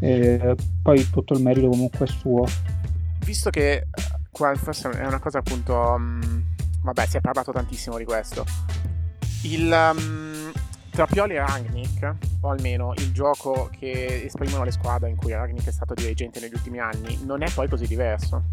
[0.00, 2.44] E poi tutto il merito comunque è suo.
[3.24, 3.86] Visto che eh,
[4.30, 6.42] qua forse è una cosa appunto um,
[6.82, 8.44] vabbè, si è parlato tantissimo di questo.
[9.44, 10.52] Il, um,
[10.90, 15.66] tra Pioli e Ragnick, o almeno il gioco che esprimono le squadre in cui Ragnick
[15.66, 18.44] è stato dirigente negli ultimi anni, non è poi così diverso.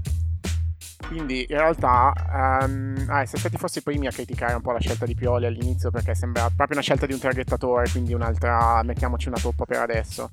[1.07, 2.13] Quindi in realtà
[2.61, 5.45] um, ah, siete stati forse i primi a criticare un po' la scelta di Pioli
[5.45, 9.77] all'inizio perché sembra proprio una scelta di un traghettatore, quindi un'altra, mettiamoci una toppa per
[9.77, 10.27] adesso.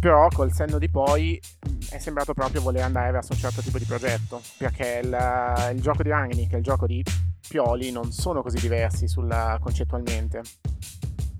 [0.00, 1.38] Però col senno di poi
[1.90, 6.02] è sembrato proprio voler andare verso un certo tipo di progetto, perché il, il gioco
[6.02, 7.04] di Rangnick e il gioco di
[7.46, 10.40] Pioli non sono così diversi sul, concettualmente.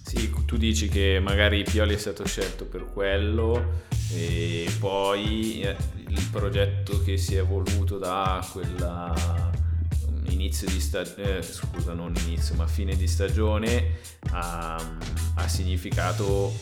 [0.05, 5.77] Sì, tu dici che magari Pioli è stato scelto per quello e poi eh,
[6.09, 9.51] il progetto che si è evoluto da quella
[10.29, 13.99] inizio di stagione, eh, scusa non inizio ma fine di stagione
[14.31, 14.75] ha,
[15.35, 16.53] ha significato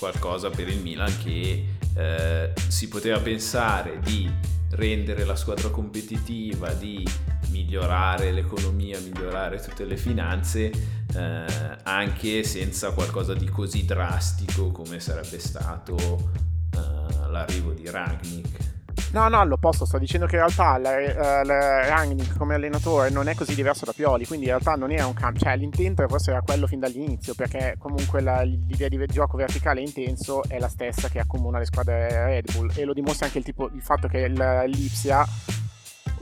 [0.00, 4.32] qualcosa per il Milan che eh, si poteva pensare di
[4.70, 7.06] rendere la squadra competitiva, di
[7.50, 10.70] migliorare l'economia, migliorare tutte le finanze,
[11.14, 11.44] eh,
[11.82, 16.30] anche senza qualcosa di così drastico come sarebbe stato
[16.72, 18.79] eh, l'arrivo di Ragnik.
[19.12, 23.34] No, no, all'opposto, sto dicendo che in realtà la, la Rangnick come allenatore non è
[23.34, 26.42] così diverso da Pioli, quindi in realtà non era un cambio, cioè l'intento forse era
[26.42, 31.18] quello fin dall'inizio, perché comunque la, l'idea di gioco verticale intenso è la stessa che
[31.18, 35.26] accomuna le squadre Red Bull e lo dimostra anche il, tipo, il fatto che l'Ipsia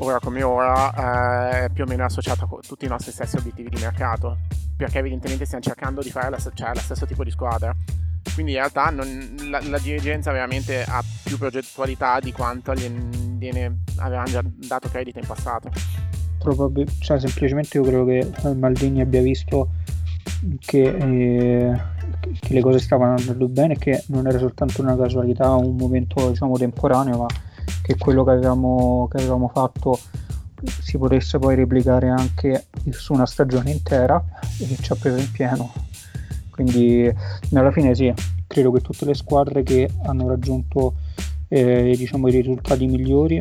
[0.01, 3.81] ora come ora, è più o meno associata a tutti i nostri stessi obiettivi di
[3.81, 4.39] mercato,
[4.77, 7.75] perché evidentemente stiamo cercando di fare la, cioè, lo stesso tipo di squadra.
[8.35, 14.29] Quindi in realtà non, la, la, dirigenza veramente ha più progettualità di quanto gliene avevano
[14.29, 15.71] già dato credito in passato.
[16.39, 19.71] Probabil- cioè, semplicemente io credo che Maldini abbia visto
[20.61, 21.81] che, eh,
[22.39, 26.31] che le cose stavano andando bene e che non era soltanto una casualità, un momento
[26.31, 27.27] diciamo temporaneo, ma
[27.83, 29.99] che quello che avevamo, che avevamo fatto
[30.81, 34.23] si potesse poi replicare anche su una stagione intera
[34.59, 35.73] e ci ha preso in pieno.
[36.59, 37.09] Quindi
[37.52, 38.12] alla fine sì,
[38.48, 40.94] credo che tutte le squadre che hanno raggiunto
[41.46, 43.40] eh, diciamo, i risultati migliori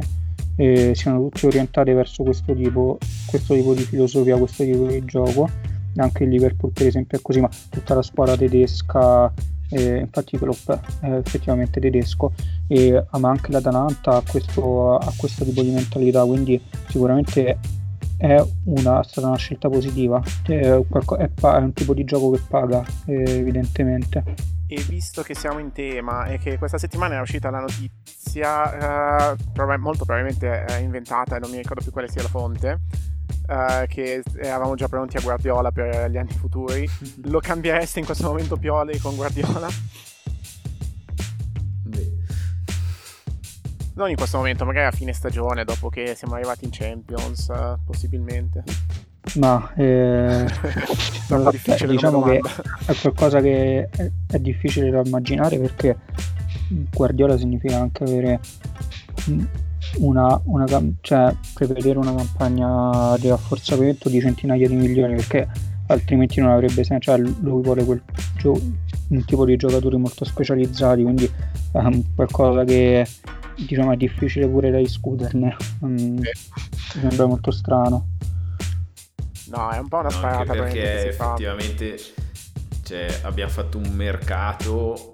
[0.55, 5.49] eh, siano tutte orientate verso questo tipo, questo tipo di filosofia, questo tipo di gioco.
[5.95, 9.33] Anche il Liverpool per esempio è così, ma tutta la squadra tedesca
[9.69, 10.69] eh, infatti Klopp
[11.01, 12.31] è effettivamente tedesco
[13.17, 17.57] ma anche l'Atalanta ha questo, ha questo tipo di mentalità quindi sicuramente
[18.17, 23.37] è, una, è stata una scelta positiva è, un tipo di gioco che paga eh,
[23.37, 24.23] evidentemente
[24.67, 29.77] e visto che siamo in tema e che questa settimana è uscita la notizia eh,
[29.77, 32.79] molto probabilmente è inventata e non mi ricordo più quale sia la fonte
[33.47, 36.89] uh, che eravamo già pronti a Guardiola per gli anni futuri.
[37.23, 39.67] Lo cambiereste in questo momento Pioli con Guardiola?
[43.97, 47.79] Non in questo momento, magari a fine stagione, dopo che siamo arrivati in Champions, uh,
[47.83, 48.63] possibilmente.
[49.37, 52.39] Ma eh, eh, diciamo che
[52.85, 55.97] è qualcosa che è, è difficile da immaginare perché
[56.93, 58.39] Guardiola significa anche avere
[59.97, 60.65] una, una,
[61.01, 65.47] cioè, prevedere una campagna di rafforzamento di centinaia di milioni perché
[65.87, 68.01] altrimenti non avrebbe senso, cioè lui vuole quel
[68.37, 68.61] gio-
[69.09, 71.25] un tipo di giocatori molto specializzati, quindi
[71.71, 73.07] è um, qualcosa che
[73.55, 76.21] diciamo è difficile pure da discuterne, um, mi
[76.71, 78.07] sembra molto strano.
[79.49, 81.97] No, è un po' una sparata no, perché effettivamente
[82.83, 85.13] cioè, abbiamo fatto un mercato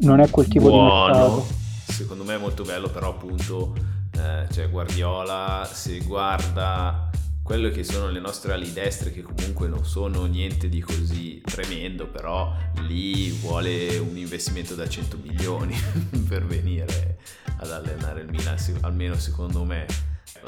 [0.00, 1.46] non è quel tipo buono, di mercato.
[1.86, 3.74] Secondo me è molto bello però appunto
[4.12, 7.05] eh, cioè Guardiola se guarda
[7.46, 12.08] quello che sono le nostre ali destre che comunque non sono niente di così tremendo
[12.08, 15.72] però lì vuole un investimento da 100 milioni
[16.28, 17.18] per venire
[17.58, 19.86] ad allenare il Milan almeno secondo me.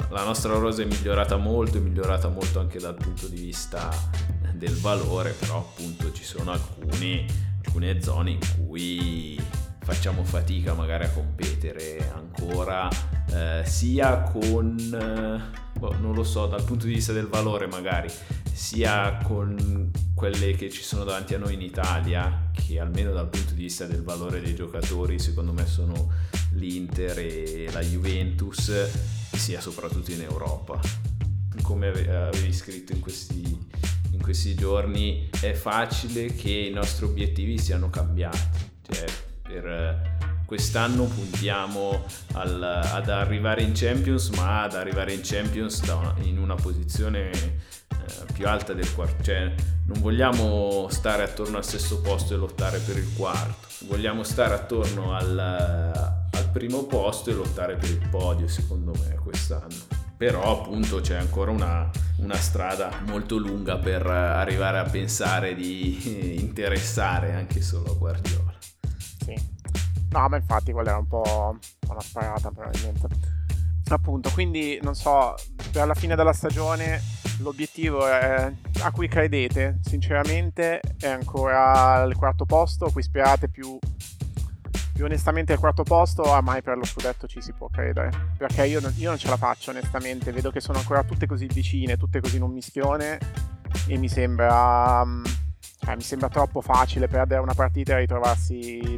[0.09, 3.89] La nostra rosa è migliorata molto è migliorata molto anche dal punto di vista
[4.53, 7.25] del valore però appunto ci sono alcuni,
[7.63, 9.41] alcune zone in cui
[9.79, 12.89] facciamo fatica magari a competere ancora
[13.31, 18.11] eh, sia con eh, boh, non lo so dal punto di vista del valore magari
[18.51, 23.53] sia con quelle che ci sono davanti a noi in Italia che almeno dal punto
[23.53, 26.11] di vista del valore dei giocatori secondo me sono
[26.51, 28.71] l'Inter e la Juventus
[29.33, 30.79] sia soprattutto in Europa.
[31.61, 33.67] Come avevi scritto in questi,
[34.11, 38.67] in questi giorni è facile che i nostri obiettivi siano cambiati.
[38.81, 39.05] Cioè
[39.41, 46.39] per quest'anno puntiamo al, ad arrivare in Champions, ma ad arrivare in Champions da, in
[46.39, 47.55] una posizione eh,
[48.33, 49.21] più alta del quarto.
[49.21, 49.53] Cioè,
[49.85, 55.13] non vogliamo stare attorno al sesto posto e lottare per il quarto, vogliamo stare attorno
[55.13, 61.15] al, al primo posto e lottare per il podio, secondo me, quest'anno però appunto c'è
[61.15, 67.95] ancora una, una, strada molto lunga per arrivare a pensare di interessare anche solo a
[67.95, 68.49] Guardiola.
[70.11, 71.57] No, ma infatti quella era un po'
[71.87, 73.07] una sparata probabilmente.
[73.89, 75.35] Appunto, quindi non so,
[75.71, 77.01] per la fine della stagione
[77.39, 78.51] l'obiettivo è,
[78.81, 83.79] a cui credete, sinceramente, è ancora il quarto posto, a cui sperate più,
[84.93, 88.33] più onestamente il quarto posto, ah, mai per lo scudetto ci si può credere.
[88.37, 91.97] Perché io, io non ce la faccio onestamente, vedo che sono ancora tutte così vicine,
[91.97, 93.17] tutte così in un mischione
[93.87, 95.01] e mi sembra...
[95.01, 95.23] Um,
[95.95, 98.95] mi sembra troppo facile perdere una partita e ritrovarsi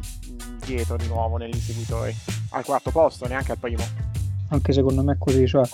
[0.64, 2.14] dietro di nuovo negli inseguitori.
[2.50, 3.82] Al quarto posto, neanche al primo.
[4.48, 5.66] Anche secondo me è così, cioè,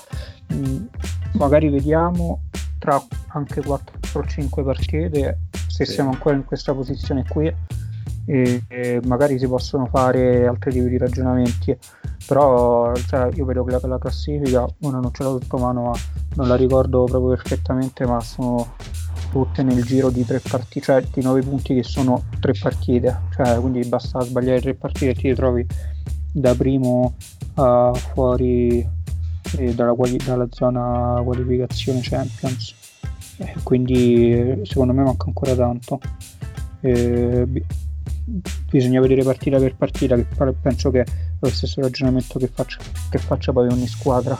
[0.48, 0.84] mh,
[1.32, 2.42] magari vediamo
[2.78, 5.92] tra anche 4-5 partite, se sì.
[5.92, 7.52] siamo ancora in questa posizione qui,
[8.24, 11.76] e, e magari si possono fare altri tipi di ragionamenti.
[12.26, 15.92] Però cioè, io vedo che la, la classifica, ora non ce l'ho sotto mano, ma
[16.34, 18.74] non la ricordo proprio perfettamente, ma sono
[19.30, 23.58] tutte nel giro di tre partite, cioè di nove punti che sono tre partite, cioè
[23.60, 25.66] quindi basta sbagliare tre partite e ti ritrovi
[26.32, 27.14] da primo
[27.54, 28.86] uh, fuori
[29.56, 32.74] eh, dalla, quali- dalla, zona qualificazione Champions.
[33.38, 36.00] Eh, quindi secondo me manca ancora tanto.
[36.80, 37.62] Eh, b-
[38.70, 40.26] bisogna vedere partita per partita, che
[40.60, 41.04] penso che è
[41.40, 42.78] lo stesso ragionamento che faccia,
[43.10, 44.38] che faccia poi ogni squadra.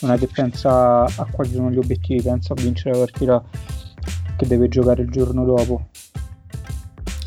[0.00, 3.44] Non è che pensa a quali sono gli obiettivi, pensa a vincere la partita
[4.40, 5.90] che deve giocare il giorno dopo.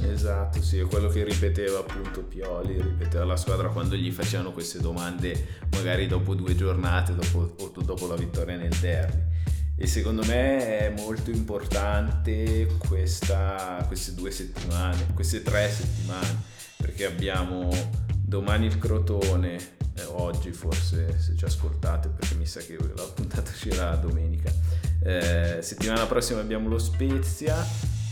[0.02, 4.80] Esatto, sì, è quello che ripeteva appunto Pioli, ripeteva la squadra quando gli facevano queste
[4.80, 9.22] domande magari dopo due giornate, dopo, dopo la vittoria nel derby.
[9.76, 16.42] E secondo me è molto importante questa, queste due settimane, queste tre settimane,
[16.78, 17.70] perché abbiamo
[18.08, 19.56] domani il Crotone,
[19.96, 24.52] eh, oggi forse se ci ascoltate, perché mi sa che la puntata uscirà domenica.
[25.06, 27.62] Eh, settimana prossima abbiamo lo Spezia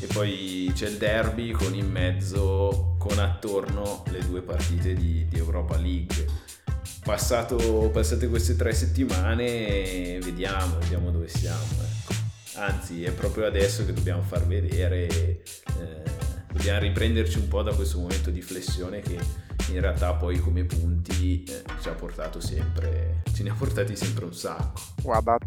[0.02, 5.38] e poi c'è il derby con in mezzo, con attorno le due partite di, di
[5.38, 6.26] Europa League.
[7.04, 11.64] Passato, passate queste tre settimane vediamo, vediamo dove siamo.
[11.80, 12.14] Ecco.
[12.56, 15.44] Anzi è proprio adesso che dobbiamo far vedere, eh,
[16.52, 19.18] dobbiamo riprenderci un po' da questo momento di flessione che
[19.72, 24.26] in realtà poi come punti eh, ci ha portato sempre, ce ne ha portati sempre
[24.26, 24.82] un sacco.
[25.02, 25.38] Guarda,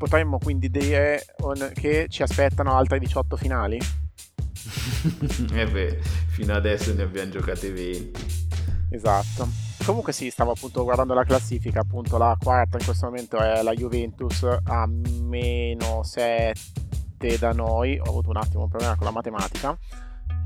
[0.00, 1.26] potremmo quindi dire
[1.74, 3.76] che ci aspettano altre 18 finali?
[5.52, 5.98] eh beh,
[6.28, 8.48] fino adesso ne abbiamo giocate 20.
[8.92, 9.46] Esatto.
[9.84, 13.74] Comunque sì, stavo appunto guardando la classifica, appunto la quarta in questo momento è la
[13.74, 19.76] Juventus a meno 7 da noi, ho avuto un attimo un problema con la matematica,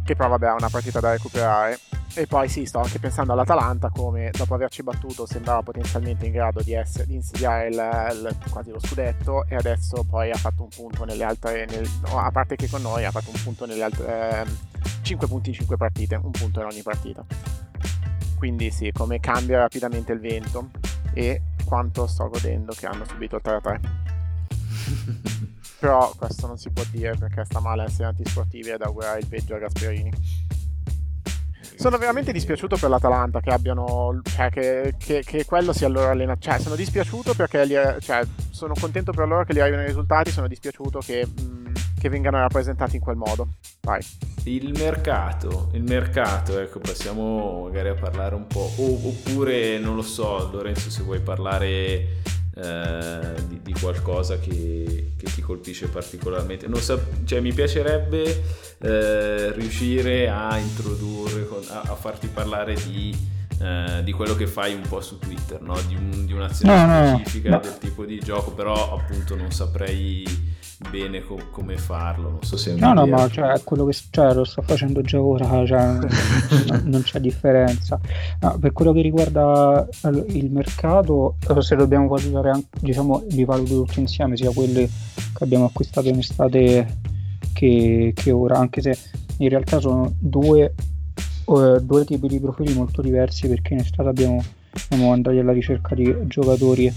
[0.05, 1.79] che però vabbè è una partita da recuperare
[2.17, 6.63] e poi sì, sto anche pensando all'Atalanta come dopo averci battuto sembrava potenzialmente in grado
[6.63, 10.69] di, essere, di insediare il, il, quasi lo scudetto e adesso poi ha fatto un
[10.69, 13.83] punto nelle altre, nel, no, a parte che con noi ha fatto un punto nelle
[13.83, 14.47] altre, eh,
[15.03, 17.25] 5 punti in 5 partite, un punto in ogni partita.
[18.39, 20.71] Quindi sì, come cambia rapidamente il vento
[21.15, 25.33] e quanto sto godendo che hanno subito il 3-3.
[25.85, 29.55] Però questo non si può dire perché sta male essere antisportivi ed augurare il peggio
[29.55, 30.11] a Gasperini.
[31.77, 34.19] Sono veramente dispiaciuto per l'Atalanta che abbiano.
[34.25, 36.53] Cioè, che, che, che quello sia il loro allenatore.
[36.53, 37.67] Cioè, sono dispiaciuto perché.
[37.67, 40.31] Gli, cioè, sono contento per loro che gli arrivino i risultati.
[40.31, 43.49] Sono dispiaciuto che, mh, che vengano rappresentati in quel modo.
[43.83, 44.03] Vai.
[44.45, 48.73] Il mercato, il mercato, ecco, passiamo magari a parlare un po'.
[48.77, 52.23] O, oppure, non lo so, Lorenzo, se vuoi parlare
[52.57, 56.69] eh, di, di, qualcosa che, che, ti colpisce particolarmente.
[56.77, 58.43] So, cioè, mi piacerebbe
[58.79, 63.13] eh, riuscire a introdurre, a, a farti parlare di,
[63.61, 65.77] eh, di, quello che fai un po' su Twitter, no?
[65.89, 70.25] di, un, di, un'azione no, specifica no, del tipo di gioco, però appunto non saprei
[70.91, 72.31] bene co- come farlo.
[72.31, 75.67] Non so se no, no, ma cioè, quello che cioè, lo sto facendo già ora,
[75.67, 75.99] cioè,
[76.69, 77.99] non, non, c'è differenza.
[78.41, 79.87] No, per quello che riguarda
[80.29, 85.67] il mercato, se dobbiamo valutare anche, diciamo, li valuto tutti insieme, sia quelli che abbiamo
[85.67, 86.99] acquistato in estate
[87.53, 88.97] che, che ora, anche se
[89.39, 90.75] in realtà sono due,
[91.47, 94.43] uh, due tipi di profili molto diversi perché in estate abbiamo
[94.77, 96.93] siamo andati alla ricerca di giocatori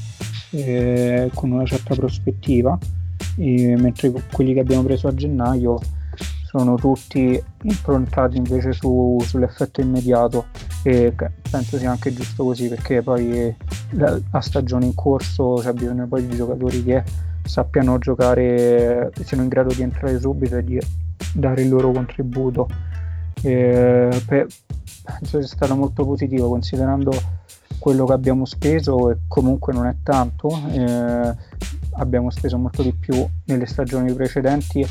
[0.51, 2.77] eh, con una certa prospettiva
[3.37, 5.79] e mentre quelli che abbiamo preso a gennaio
[6.43, 10.45] sono tutti improntati invece su, sull'effetto immediato
[10.81, 11.13] e
[11.49, 13.53] penso sia anche giusto così perché poi
[13.91, 17.03] la, la stagione in corso c'è bisogno poi di giocatori che
[17.47, 20.79] sappiano giocare, siano in grado di entrare subito e di
[21.33, 22.67] dare il loro contributo.
[23.41, 24.47] E, per,
[25.03, 27.11] penso sia stato molto positivo considerando
[27.79, 30.49] quello che abbiamo speso e comunque non è tanto.
[30.71, 31.35] Eh,
[31.97, 34.85] abbiamo speso molto di più nelle stagioni precedenti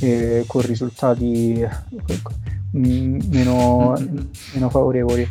[0.00, 1.64] eh, con risultati
[2.76, 3.94] mm, meno,
[4.54, 5.26] meno favorevoli.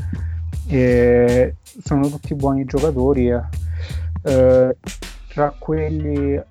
[0.67, 3.29] E sono tutti buoni giocatori.
[3.29, 4.77] Eh,
[5.27, 6.41] tra quelli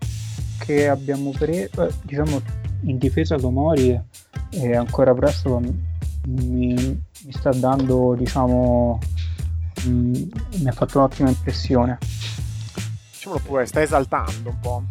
[0.58, 2.40] che abbiamo preso, eh, diciamo
[2.82, 3.98] in difesa Tomori
[4.50, 5.60] è ancora presto,
[6.26, 8.98] mi, mi sta dando, diciamo,
[9.84, 10.12] mh, mm,
[10.60, 11.98] mi ha fatto un'ottima impressione
[13.22, 14.82] diciamolo pure, sta esaltando un po'.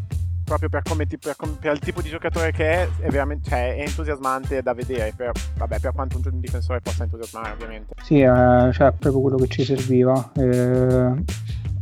[0.46, 3.82] Proprio per, come, per, per il tipo di giocatore che è, è, veramente, cioè, è
[3.82, 5.14] entusiasmante da vedere.
[5.16, 7.94] Per, vabbè, per quanto un difensore possa entusiasmare, ovviamente.
[8.02, 10.32] Sì, eh, cioè, proprio quello che ci serviva.
[10.36, 11.24] Eh,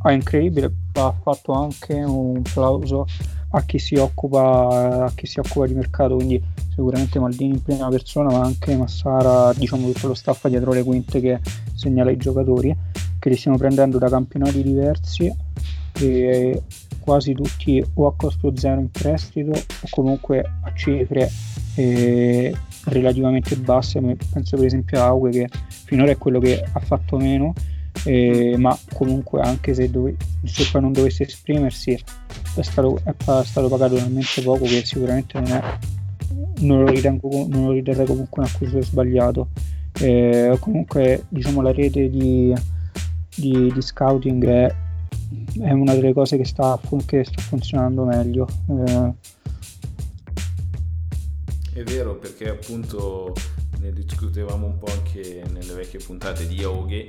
[0.02, 3.06] è incredibile, ha fatto anche un plauso
[3.52, 7.90] a chi si occupa, a chi si occupa di mercato, quindi sicuramente Maldini in prima
[7.90, 11.40] persona, ma anche Massara, diciamo tutto lo staff dietro le quinte che
[11.74, 12.76] segnala i giocatori,
[13.20, 15.32] che li stiamo prendendo da campionati diversi
[16.00, 16.62] e
[17.00, 21.30] quasi tutti o a costo zero in prestito o comunque a cifre
[21.76, 22.56] eh,
[22.86, 25.50] relativamente basse, penso per esempio a Aue che
[25.86, 27.54] finora è quello che ha fatto meno
[28.06, 31.92] eh, ma comunque anche se, dove, se, poi non dovesse esprimersi
[32.56, 33.14] è stato, è
[33.44, 35.62] stato, pagato talmente poco che sicuramente non, è,
[36.60, 39.50] non, lo, ritengo, non lo riterrei comunque un acquisto sbagliato.
[40.00, 42.54] Eh, comunque diciamo la rete di,
[43.40, 44.76] di, di scouting è,
[45.62, 49.14] è, una delle cose che sta, che sta funzionando meglio eh,
[51.80, 53.34] è vero perché appunto
[53.80, 57.08] ne discutevamo un po' anche nelle vecchie puntate di Yogi,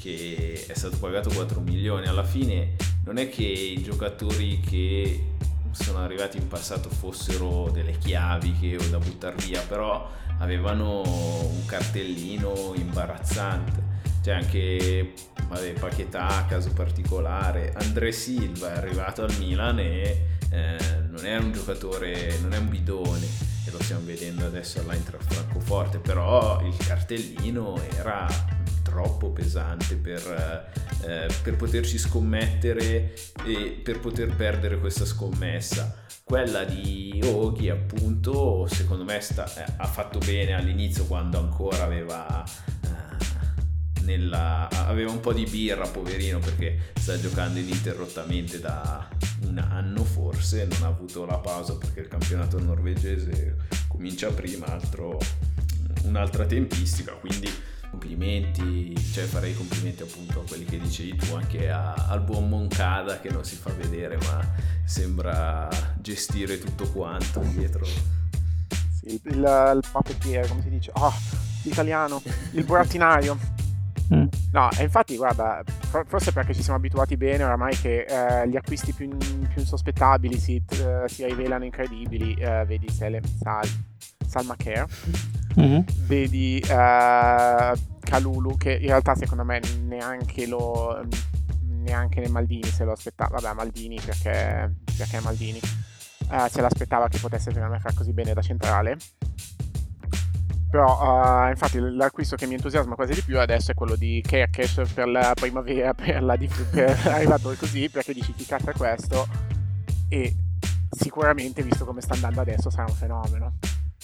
[0.00, 2.06] che è stato pagato 4 milioni.
[2.06, 5.28] Alla fine non è che i giocatori che
[5.70, 10.06] sono arrivati in passato fossero delle chiavi che ho da buttare via, però
[10.38, 13.91] avevano un cartellino imbarazzante.
[14.22, 15.14] C'è anche
[15.48, 17.72] vabbè, Paquetà, caso particolare.
[17.74, 20.76] André Silva è arrivato al Milan e eh,
[21.08, 23.26] non è un giocatore, non è un bidone
[23.66, 28.28] e lo stiamo vedendo adesso all'Eintracht Francoforte, però il cartellino era
[28.82, 30.68] troppo pesante per,
[31.04, 33.14] eh, per poterci scommettere
[33.44, 36.00] e per poter perdere questa scommessa.
[36.22, 42.44] Quella di Oghi appunto secondo me sta, eh, ha fatto bene all'inizio quando ancora aveva
[44.04, 44.68] nella...
[44.86, 49.08] aveva un po' di birra, poverino, perché sta giocando ininterrottamente da
[49.46, 53.56] un anno forse, non ha avuto la pausa perché il campionato norvegese
[53.88, 55.18] comincia prima, altro,
[56.04, 57.50] un'altra tempistica, quindi
[57.90, 63.20] complimenti, cioè farei complimenti appunto a quelli che dicevi tu, anche a, al buon Moncada
[63.20, 64.40] che non si fa vedere ma
[64.84, 65.68] sembra
[66.00, 67.84] gestire tutto quanto dietro.
[67.84, 70.90] Sì, il, il, il come si dice?
[70.94, 71.12] Oh,
[71.62, 72.22] l'italiano,
[72.52, 73.61] il burattinaio.
[74.14, 74.26] Mm.
[74.52, 75.62] No, e infatti, guarda,
[76.06, 80.62] forse perché ci siamo abituati bene oramai che eh, gli acquisti più, più insospettabili si,
[80.70, 82.34] eh, si, rivelano incredibili.
[82.34, 83.66] Eh, vedi Sele, Sal,
[84.26, 84.86] Salma Care,
[85.58, 85.80] mm-hmm.
[86.06, 91.06] vedi eh, Calulu, che in realtà secondo me neanche lo
[91.82, 93.38] neanche nel Maldini se lo aspettava.
[93.40, 95.60] Vabbè, Maldini perché, perché Maldini.
[96.28, 98.96] Uh, se l'aspettava che potesse secondo me fare così bene da centrale
[100.72, 104.90] però uh, infatti l'acquisto che mi entusiasma quasi di più adesso è quello di Kerkesh
[104.94, 106.34] per la primavera, per, la,
[106.70, 109.28] per arrivato così, perché dici chi è questo
[110.08, 110.34] e
[110.88, 113.58] sicuramente visto come sta andando adesso sarà un fenomeno.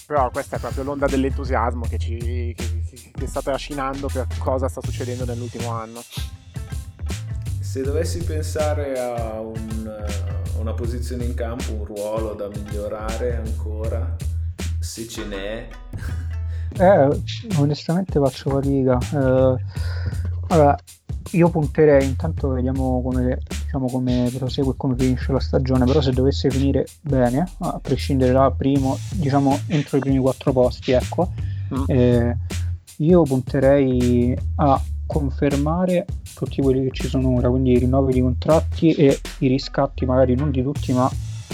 [0.07, 4.83] Però questa è proprio l'onda dell'entusiasmo che, ci, che, che sta trascinando per cosa sta
[4.83, 6.03] succedendo nell'ultimo anno.
[7.61, 10.07] Se dovessi pensare a un,
[10.59, 14.15] una posizione in campo, un ruolo da migliorare ancora,
[14.79, 15.69] se ce n'è,
[16.77, 17.09] eh,
[17.59, 18.99] onestamente faccio fatica.
[18.99, 19.57] Eh,
[20.49, 20.79] allora,
[21.33, 26.13] io punterei, intanto vediamo come, diciamo, come prosegue e come finisce la stagione, però se
[26.13, 31.31] dovesse finire bene, a prescindere da primo, diciamo entro i primi quattro posti, ecco,
[31.75, 31.85] mm.
[31.87, 32.37] eh,
[32.99, 38.93] io punterei a confermare tutti quelli che ci sono ora, quindi i rinnovi di contratti
[38.93, 41.11] e i riscatti magari non di tutti, ma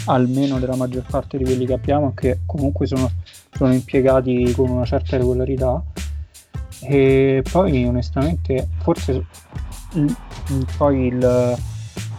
[0.06, 3.10] almeno della maggior parte di quelli che abbiamo, che comunque sono
[3.55, 5.82] sono impiegati con una certa regolarità.
[6.80, 9.24] E poi onestamente forse
[10.76, 11.57] poi il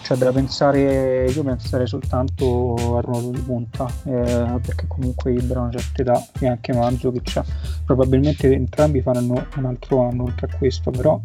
[0.02, 5.64] c'è da pensare io penserei soltanto al ruolo di punta eh, perché comunque Ibra ha
[5.64, 7.44] una certa età e anche Manzo che c'ha
[7.84, 11.20] probabilmente entrambi faranno un altro anno oltre a questo però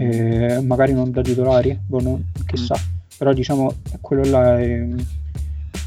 [0.00, 2.74] eh, magari non da titolari boh, non, chissà.
[3.18, 4.88] Però diciamo quello là è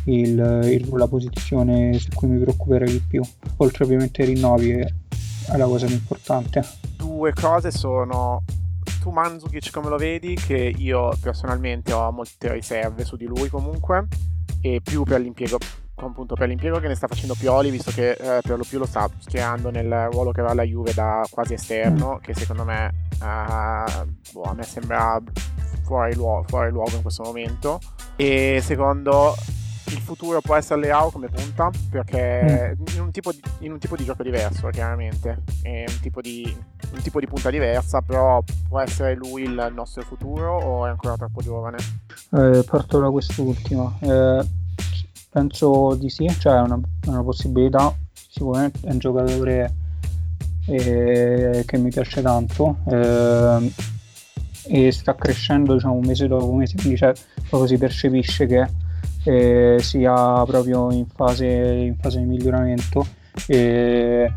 [0.05, 3.21] il, il, la posizione su cui mi preoccuperei di più,
[3.57, 4.93] oltre ovviamente ai rinnovi che
[5.51, 6.63] è la cosa più importante.
[6.97, 8.43] Due cose sono
[9.01, 14.07] tu Manzukic come lo vedi, che io personalmente ho molte riserve su di lui comunque,
[14.61, 15.57] e più per l'impiego,
[15.95, 18.85] appunto per l'impiego che ne sta facendo Pioli, visto che eh, per lo più lo
[18.85, 24.05] sta schierando nel ruolo che aveva la Juve da quasi esterno, che secondo me, eh,
[24.31, 25.21] boh, a me sembra
[25.83, 27.79] fuori luogo, fuori luogo in questo momento.
[28.15, 29.35] E secondo,
[29.93, 32.95] il futuro può essere Leao come punta perché mm.
[32.95, 33.21] in, un di,
[33.59, 36.55] in, un tipo di, gioco diverso chiaramente è un tipo, di,
[36.91, 41.15] un tipo di punta diversa però può essere lui il nostro futuro o è ancora
[41.15, 41.77] troppo giovane?
[42.31, 44.43] Eh, parto da quest'ultimo eh,
[45.29, 49.73] penso di sì cioè è una, una possibilità sicuramente è un giocatore
[50.65, 53.71] eh, che mi piace tanto eh,
[54.65, 57.13] e sta crescendo diciamo un mese dopo un mese quindi cioè,
[57.49, 58.81] proprio si percepisce che
[59.23, 63.05] eh, sia proprio in fase, in fase di miglioramento.
[63.47, 64.31] E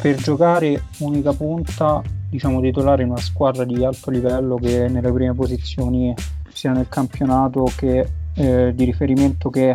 [0.00, 5.32] per giocare unica punta, diciamo titolare in una squadra di alto livello che nelle prime
[5.32, 6.14] posizioni
[6.52, 9.74] sia nel campionato che eh, di riferimento che,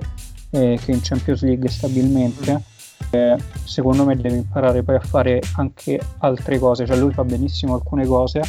[0.50, 2.62] eh, che, in Champions League stabilmente.
[3.12, 7.74] Eh, secondo me deve imparare poi a fare anche altre cose, cioè lui fa benissimo
[7.74, 8.42] alcune cose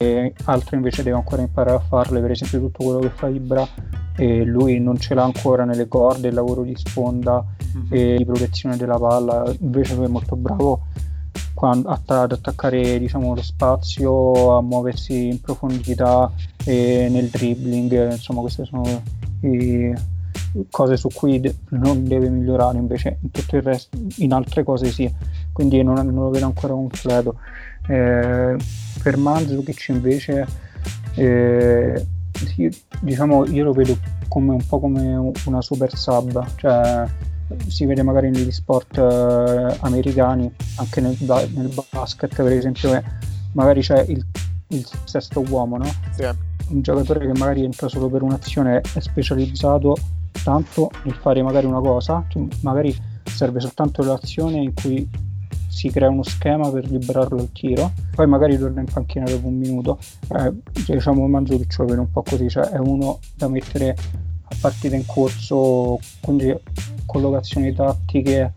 [0.00, 3.66] e altre invece deve ancora imparare a farle, per esempio tutto quello che fa Ibra
[4.16, 7.44] e lui non ce l'ha ancora nelle corde, il lavoro di sponda
[7.76, 7.86] mm-hmm.
[7.90, 10.86] e di protezione della palla, invece lui è molto bravo
[11.52, 16.30] quando, ad attaccare diciamo, lo spazio, a muoversi in profondità
[16.64, 18.84] e nel dribbling, insomma queste sono
[19.40, 19.94] le
[20.70, 24.92] cose su cui de- non deve migliorare, invece in tutto il resto, in altre cose
[24.92, 25.12] sì,
[25.52, 27.34] quindi non, non lo vedo ancora completo.
[27.88, 28.56] Eh,
[29.02, 30.46] per Mandzukic invece
[31.14, 32.70] eh, sì,
[33.00, 33.96] diciamo io lo vedo
[34.28, 37.06] come un po' come una super sub, cioè
[37.66, 43.02] si vede magari negli sport eh, americani, anche nel, nel, basket per esempio, che
[43.52, 44.24] magari c'è il,
[44.68, 45.90] il sesto uomo, no?
[46.12, 46.24] Sì.
[46.68, 49.96] Un giocatore che magari entra solo per un'azione è specializzato
[50.44, 52.24] tanto nel fare magari una cosa,
[52.60, 55.08] magari serve soltanto l'azione in cui
[55.78, 59.58] si crea uno schema per liberarlo al tiro, poi magari torna in panchina dopo un
[59.58, 59.98] minuto.
[60.36, 60.52] Eh,
[60.84, 66.00] diciamo Mandzukic lo un po' così, cioè è uno da mettere a partita in corso,
[66.20, 66.52] quindi
[67.06, 68.54] collocazioni tattiche,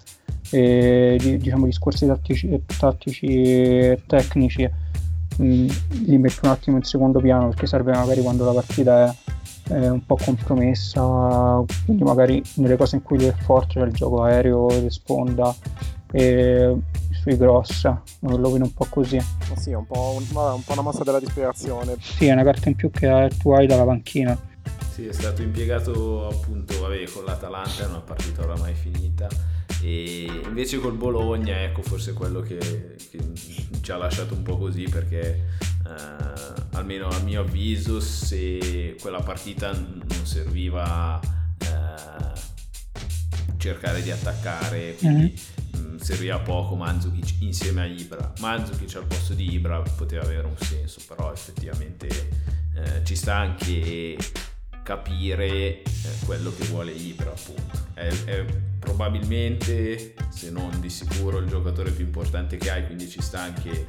[0.49, 4.67] e, diciamo discorsi tattici, tattici e tecnici
[5.38, 5.67] mh, mm,
[6.05, 9.15] li metto un attimo in secondo piano perché serve magari quando la partita
[9.69, 13.93] è un po' compromessa, quindi magari nelle cose in cui lui è forte, cioè il
[13.93, 15.55] gioco aereo, le sponda
[16.12, 16.76] e
[17.12, 17.84] sui gross,
[18.20, 19.18] lo vedo un po' così.
[19.18, 21.95] Eh sì, è un po', un, un po' una mossa della disperazione.
[21.99, 24.38] Sì, è una carta in più che tu hai dalla panchina.
[24.93, 29.28] Sì, è stato impiegato appunto vabbè, con l'Atalanta, è una partita oramai finita.
[29.82, 33.20] E invece col Bologna, ecco, forse quello che, che
[33.82, 35.45] ci ha lasciato un po' così perché
[35.88, 41.20] eh, almeno a mio avviso se quella partita non serviva
[41.59, 42.39] eh,
[43.57, 45.36] cercare di attaccare, quindi mm-hmm.
[46.02, 48.34] Serviva poco Manzukic insieme a Ibra.
[48.39, 52.08] Manzukic al posto di Ibra poteva avere un senso, però effettivamente
[52.76, 54.18] eh, ci sta anche
[54.84, 55.84] capire eh,
[56.26, 58.45] quello che vuole Ibra appunto è, è,
[58.80, 63.70] probabilmente se non di sicuro il giocatore più importante che hai quindi ci sta anche
[63.70, 63.86] eh,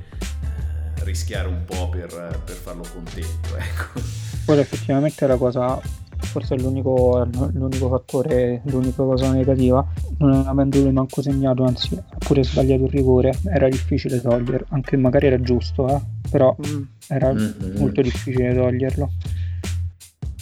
[1.05, 4.01] rischiare un po' per, per farlo contento ecco.
[4.45, 5.81] poi effettivamente la cosa
[6.23, 9.87] forse è l'unico, l'unico fattore l'unica cosa negativa
[10.19, 14.97] non avendo lui manco segnato anzi ha pure sbagliato il rigore era difficile toglierlo anche
[14.97, 16.01] magari era giusto eh?
[16.31, 16.83] però mm.
[17.09, 17.77] era mm-hmm.
[17.77, 19.11] molto difficile toglierlo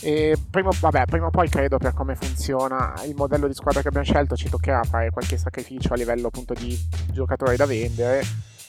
[0.02, 3.88] e prima, vabbè, prima o poi credo per come funziona il modello di squadra che
[3.88, 6.76] abbiamo scelto ci toccherà fare qualche sacrificio a livello appunto di
[7.12, 8.22] giocatori da vendere.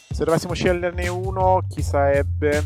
[0.09, 2.61] Se dovessimo sceglierne uno, chi sarebbe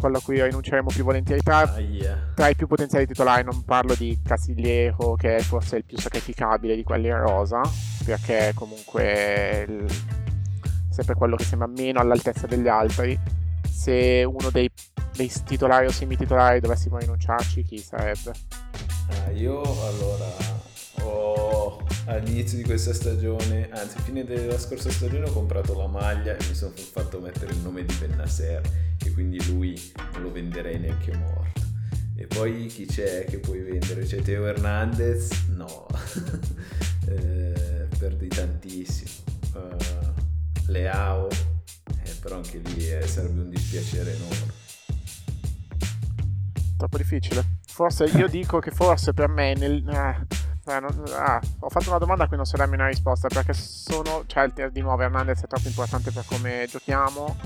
[0.00, 2.32] quello a cui rinunceremo più volentieri tra, ah, yeah.
[2.34, 3.44] tra, i più potenziali titolari?
[3.44, 7.60] Non parlo di Casigliero, che è forse il più sacrificabile di quelli in rosa,
[8.04, 9.86] perché comunque il,
[10.90, 13.18] sempre quello che sembra meno all'altezza degli altri.
[13.68, 14.70] Se uno dei
[15.18, 18.32] dei titolari o semi-titolari dovessimo rinunciarci, chi sarebbe?
[19.10, 20.57] Ah, io allora
[21.02, 26.44] ho all'inizio di questa stagione, anzi fine della scorsa stagione ho comprato la maglia e
[26.48, 28.60] mi sono fatto mettere il nome di Bennaser
[29.04, 29.80] e quindi lui
[30.12, 31.60] non lo venderei neanche morto.
[32.16, 34.04] E poi chi c'è che puoi vendere?
[34.04, 35.46] C'è Teo Hernandez?
[35.48, 35.86] No,
[37.06, 39.10] eh, perdi tantissimo.
[39.54, 44.66] Uh, Leao, eh, però anche lì eh, sarebbe un dispiacere enorme
[46.78, 47.44] troppo difficile.
[47.66, 49.86] Forse io dico che forse per me nel...
[49.86, 53.28] Eh, eh, non, ah, ho fatto una domanda a cui non so darmi una risposta
[53.28, 57.36] perché sono, cioè di nuovo Hernandez è troppo importante per come giochiamo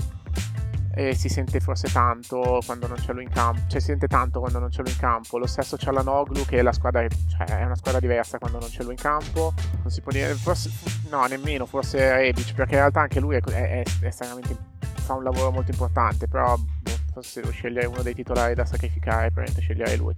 [0.95, 4.39] e si sente forse tanto quando non c'è lui in campo, cioè si sente tanto
[4.39, 5.39] quando non c'è lui in campo.
[5.39, 8.59] Lo stesso c'è la Noglu che è, la squadra, cioè, è una squadra diversa quando
[8.59, 9.53] non c'è lui in campo.
[9.81, 10.69] Non si può dire, forse,
[11.09, 15.51] no, nemmeno, forse Rebic perché in realtà anche lui è, è, è fa un lavoro
[15.51, 19.97] molto importante, però boh, forse se devo scegliere uno dei titolari da sacrificare, probabilmente sceglierei
[19.97, 20.15] lui.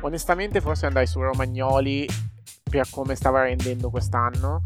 [0.00, 2.06] Onestamente, forse andrei su Romagnoli
[2.70, 4.62] per come stava rendendo quest'anno.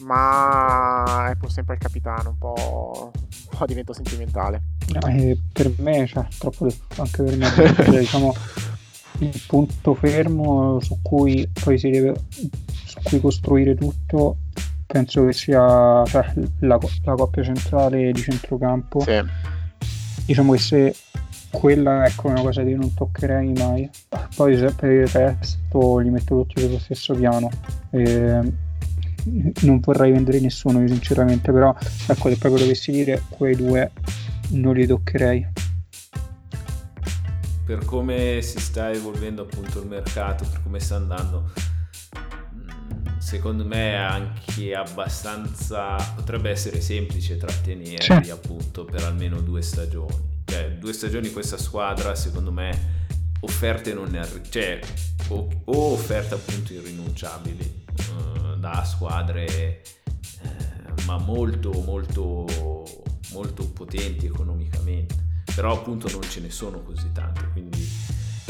[0.00, 4.62] Ma è pur sempre il capitano, un po', un po divento sentimentale.
[5.06, 8.34] Eh, per me, cioè, troppo anche per me, perché, diciamo,
[9.18, 14.38] il punto fermo su cui poi si deve su cui costruire tutto
[14.86, 19.20] penso che sia cioè, la, la coppia centrale di centrocampo sì
[20.26, 20.94] diciamo che se
[21.52, 23.88] quella ecco, è una cosa che non toccherei mai.
[24.34, 27.50] Poi per il resto li metto tutti sullo stesso piano.
[27.90, 28.70] E
[29.60, 31.74] non vorrei vendere nessuno io sinceramente, però
[32.06, 33.92] ecco se proprio dovessi dire quei due
[34.50, 35.46] non li toccherei.
[37.64, 41.52] Per come si sta evolvendo appunto il mercato, per come sta andando,
[43.18, 48.30] secondo me è anche abbastanza potrebbe essere semplice trattenerli sì.
[48.30, 53.00] appunto per almeno due stagioni cioè due stagioni questa squadra secondo me
[53.40, 54.78] offerte non ne arrivano cioè
[55.28, 59.82] o, o, offerte appunto irrinunciabili uh, da squadre eh,
[61.06, 62.44] ma molto molto
[63.32, 65.14] molto potenti economicamente
[65.54, 67.80] però appunto non ce ne sono così tante quindi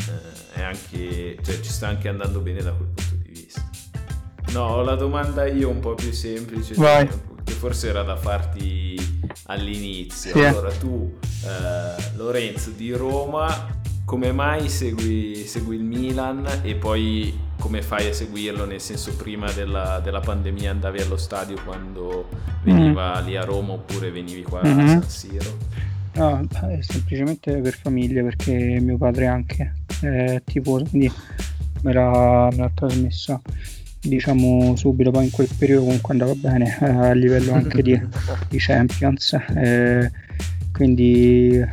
[0.09, 3.71] eh, è anche cioè, ci sta anche andando bene da quel punto di vista
[4.53, 7.09] No, la domanda io un po' più semplice, Vai.
[7.43, 8.92] che forse era da farti
[9.45, 10.33] all'inizio.
[10.33, 10.41] Sì.
[10.41, 11.13] Allora tu,
[11.45, 18.13] eh, Lorenzo di Roma, come mai segui, segui, il Milan e poi come fai a
[18.13, 18.65] seguirlo?
[18.65, 22.29] Nel senso, prima della, della pandemia andavi allo stadio quando
[22.65, 23.25] veniva mm.
[23.25, 24.79] lì a Roma oppure venivi qua mm-hmm.
[24.79, 25.57] a San Siro?
[26.15, 26.47] No,
[26.81, 31.11] semplicemente per famiglia, perché mio padre anche è tifoso, quindi
[31.83, 33.41] me l'ha, me l'ha trasmessa
[34.03, 38.01] diciamo subito, poi in quel periodo comunque andava bene eh, a livello anche di,
[38.49, 40.11] di Champions, eh,
[40.73, 41.65] quindi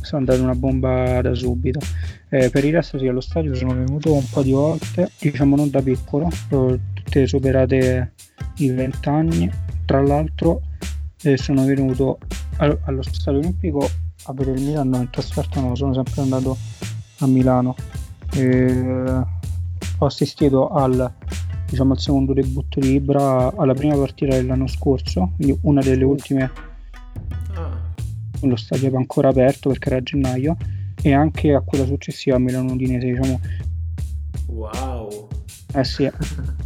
[0.00, 1.80] sono andato una bomba da subito.
[2.28, 5.70] Eh, per il resto sì, allo stadio sono venuto un po' di volte, diciamo non
[5.70, 8.12] da piccolo, tutte superate
[8.56, 9.50] i 20 anni,
[9.84, 10.62] tra l'altro
[11.22, 12.18] eh, sono venuto
[12.56, 13.88] allo, allo stadio olimpico
[14.26, 16.56] a vedere il Milano in trasferta, no, sono sempre andato
[17.18, 17.74] a Milano.
[18.34, 19.22] Eh,
[19.98, 21.12] ho assistito al,
[21.66, 26.50] diciamo, al secondo debutto di Ibra alla prima partita dell'anno scorso, quindi una delle ultime
[27.54, 27.70] ah.
[28.40, 30.56] lo stadio era ancora aperto perché era a gennaio
[31.02, 33.40] e anche a quella successiva a Milano Udinese diciamo
[34.46, 35.28] wow
[35.74, 36.10] eh sì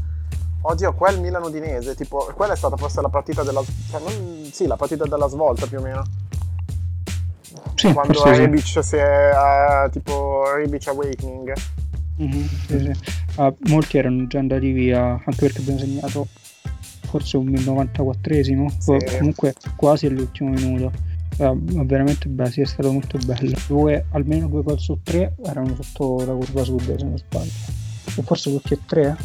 [0.60, 3.62] Oddio, quel Milano Udinese, tipo, quella è stata forse la partita della.
[3.90, 6.02] Cioè, non, sì, la partita della svolta più o meno.
[7.74, 8.82] Sì, Quando Rebic sì.
[8.82, 9.30] si è.
[9.32, 11.52] Uh, tipo Rebic Awakening.
[12.20, 12.92] Mm-hmm, sì, sì.
[13.36, 16.26] Ah, molti erano già andati via anche perché abbiamo segnato
[17.08, 19.16] forse un 94esimo sì.
[19.18, 20.92] comunque quasi all'ultimo minuto.
[21.38, 23.56] Ah, veramente beh, sì, è stato molto bello.
[23.66, 27.50] Due, almeno due gol su tre erano sotto la curva sud se non sbaglio.
[28.16, 29.16] O forse tutti e tre?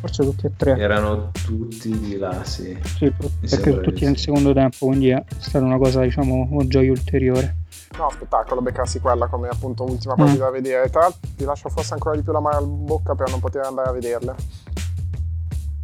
[0.00, 0.78] Forse tutti e tre.
[0.78, 5.78] Erano tutti di là sì, sì perché tutti nel secondo tempo quindi è stata una
[5.78, 7.65] cosa diciamo un gioia ulteriore
[7.96, 10.46] No, spettacolo beccarsi quella come appunto ultima partita mm.
[10.46, 10.90] da vedere.
[10.90, 13.64] Tra l'altro ti lascio forse ancora di più la mano in bocca per non poter
[13.64, 14.34] andare a vederle.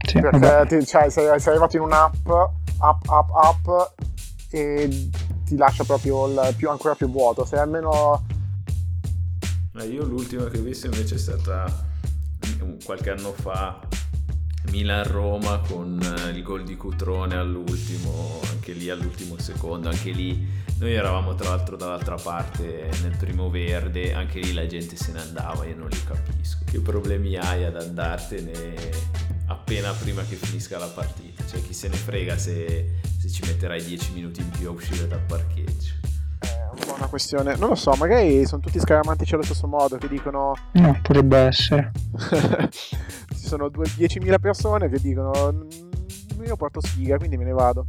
[0.07, 2.29] Sì, Perché ti, cioè, sei, sei, arrivato in un'app,
[2.79, 3.69] app, app, app,
[4.51, 5.11] e
[5.45, 7.45] ti lascia proprio il più, ancora più vuoto.
[7.45, 8.25] Sei almeno...
[9.79, 11.91] Eh, io l'ultima che ho visto invece è stata
[12.85, 13.79] qualche anno fa
[14.71, 20.95] Milan-Roma con eh, il gol di Cutrone all'ultimo, anche lì all'ultimo secondo, anche lì noi
[20.95, 25.65] eravamo tra l'altro dall'altra parte nel primo verde, anche lì la gente se ne andava,
[25.65, 26.59] io non li capisco.
[26.65, 28.75] Che problemi hai ad andartene
[29.47, 31.45] appena prima che finisca la partita?
[31.47, 35.07] Cioè chi se ne frega se, se ci metterai 10 minuti in più a uscire
[35.07, 35.95] dal parcheggio?
[36.41, 39.99] È un po' una questione, non lo so, magari sono tutti scaramantici allo stesso modo
[39.99, 40.57] che dicono...
[40.73, 41.93] No, potrebbe essere.
[43.53, 47.85] Sono 10.000 persone che dicono mm, io porto sfiga quindi me ne vado.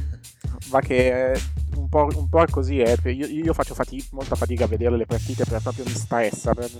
[0.70, 1.38] Va che
[1.76, 2.96] un po', un po' così è.
[3.10, 6.54] Io, io faccio fatica, molta fatica a vedere le partite per proprio mi stressa.
[6.54, 6.70] Per,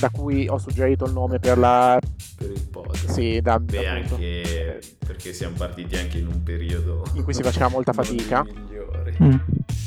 [0.00, 2.00] da cui ho suggerito il nome per la.
[2.36, 3.10] Per il podcast.
[3.12, 7.68] Sì, da, Beh, anche perché siamo partiti anche in un periodo in cui si faceva
[7.68, 8.44] molta fatica.
[9.22, 9.36] Mm.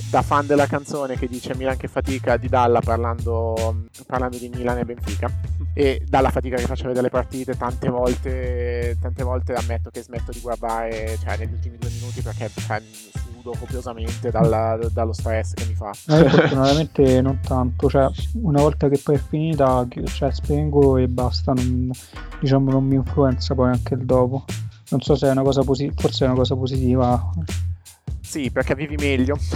[0.09, 4.77] Da fan della canzone che dice Milan che fatica di Dalla parlando, parlando di Milan
[4.77, 5.29] e Benfica.
[5.73, 10.31] E dalla fatica che faccio vedere le partite, tante volte, tante volte ammetto che smetto
[10.31, 12.81] di guardare cioè, negli ultimi due minuti perché cioè,
[13.45, 15.91] sudo copiosamente dalla, dallo stress che mi fa.
[15.91, 18.09] Eh, fortunatamente non tanto, cioè
[18.41, 21.91] una volta che poi è finita cioè, spengo e basta, non,
[22.39, 24.45] diciamo non mi influenza poi anche il dopo.
[24.89, 27.31] Non so se è una cosa positiva, forse è una cosa positiva.
[28.35, 29.39] Sì, perché vivi meglio.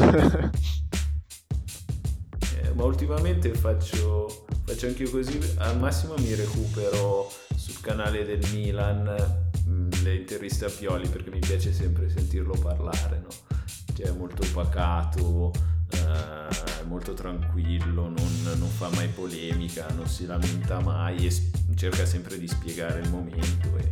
[2.61, 8.39] eh, ma ultimamente faccio, faccio anche io così, al massimo mi recupero sul canale del
[8.53, 13.27] Milan mm, le interviste a Pioli perché mi piace sempre sentirlo parlare, no?
[13.93, 15.51] Cioè è molto pacato,
[15.95, 22.39] eh, molto tranquillo, non, non, fa mai polemica, non si lamenta mai e cerca sempre
[22.39, 23.91] di spiegare il momento e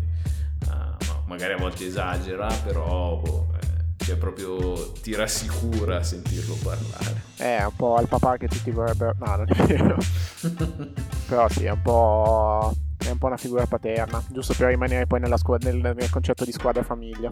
[0.69, 3.56] uh, magari a volte esagera, però boh,
[4.07, 7.23] cioè proprio ti rassicura sentirlo parlare.
[7.35, 9.13] È un po' il papà che tutti vorrebbero...
[9.19, 9.97] No, non è vero.
[11.27, 12.73] Però sì, è un po'...
[12.95, 16.45] È un po' una figura paterna, giusto per rimanere poi nella squ- nel, nel concetto
[16.45, 17.29] di squadra famiglia.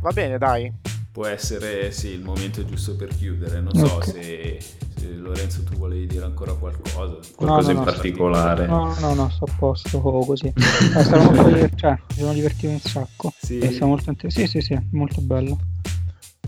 [0.00, 0.72] Va bene, dai.
[1.12, 3.60] Può essere sì il momento giusto per chiudere.
[3.60, 4.10] Non so okay.
[4.10, 4.58] se,
[4.96, 7.18] se, Lorenzo tu volevi dire ancora qualcosa.
[7.34, 8.66] Qualcosa no, no, in particolare.
[8.66, 10.52] No, no, no, sto a posto così.
[10.54, 13.32] È stato molto divertente, cioè, mi sono divertito un sacco.
[13.38, 13.58] Sì.
[13.58, 15.58] È molto inter- sì, sì, sì, molto bello.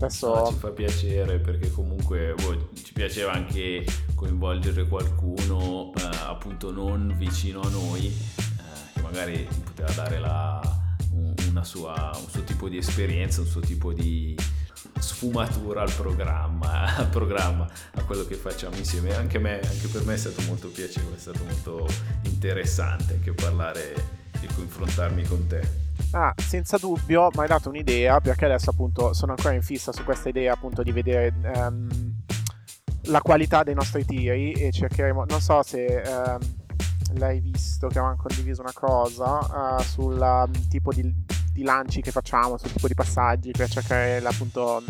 [0.03, 0.35] Adesso...
[0.35, 3.85] No, ci fa piacere perché comunque boh, ci piaceva anche
[4.15, 10.61] coinvolgere qualcuno eh, appunto non vicino a noi eh, che magari poteva dare la,
[11.63, 14.35] sua, un suo tipo di esperienza, un suo tipo di
[14.99, 19.15] sfumatura al programma, al programma, a quello che facciamo insieme.
[19.15, 21.87] Anche, me, anche per me è stato molto piacevole, è stato molto
[22.23, 23.93] interessante anche parlare
[24.41, 25.82] e confrontarmi con te.
[26.15, 30.03] Ah, senza dubbio, mi hai dato un'idea perché adesso appunto sono ancora in fissa su
[30.03, 31.89] questa idea appunto di vedere um,
[33.05, 38.21] la qualità dei nostri tiri e cercheremo, non so se um, l'hai visto che avevamo
[38.21, 41.11] condiviso una cosa uh, sul um, tipo di,
[41.51, 44.83] di, lanci che facciamo, sul tipo di passaggi per cercare appunto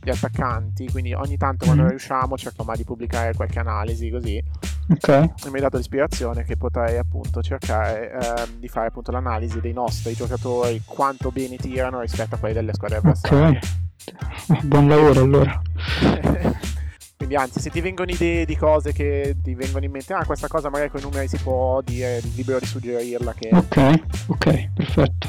[0.00, 4.40] gli attaccanti, quindi ogni tanto quando riusciamo cerchiamo di pubblicare qualche analisi così
[4.88, 5.32] Okay.
[5.44, 9.72] E mi hai dato l'ispirazione che potrei appunto cercare eh, di fare appunto l'analisi dei
[9.72, 13.58] nostri giocatori, quanto bene tirano rispetto a quelli delle squadre avversarie.
[13.58, 15.60] Ok, buon lavoro allora.
[17.16, 20.46] Quindi anzi, se ti vengono idee di cose che ti vengono in mente, ah questa
[20.46, 23.32] cosa magari con i numeri si può dire, libero di suggerirla.
[23.32, 23.48] Che...
[23.52, 25.28] Ok, ok, perfetto.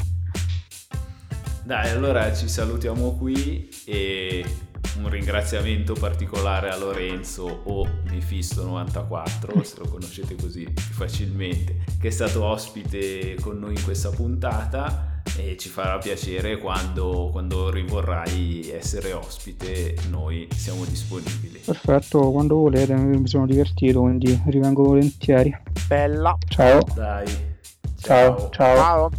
[1.64, 4.44] Dai, allora ci salutiamo qui e
[4.98, 12.44] un ringraziamento particolare a Lorenzo o Mephisto94, se lo conoscete così facilmente, che è stato
[12.44, 19.96] ospite con noi in questa puntata e ci farà piacere quando, quando rivorrai essere ospite,
[20.10, 21.60] noi siamo disponibili.
[21.64, 25.56] Perfetto, quando volete, mi sono divertito, quindi rivengo volentieri.
[25.86, 26.36] Bella.
[26.48, 26.80] Ciao.
[26.94, 27.26] Dai.
[28.00, 28.50] Ciao.
[28.50, 28.50] Ciao.
[28.50, 29.10] ciao.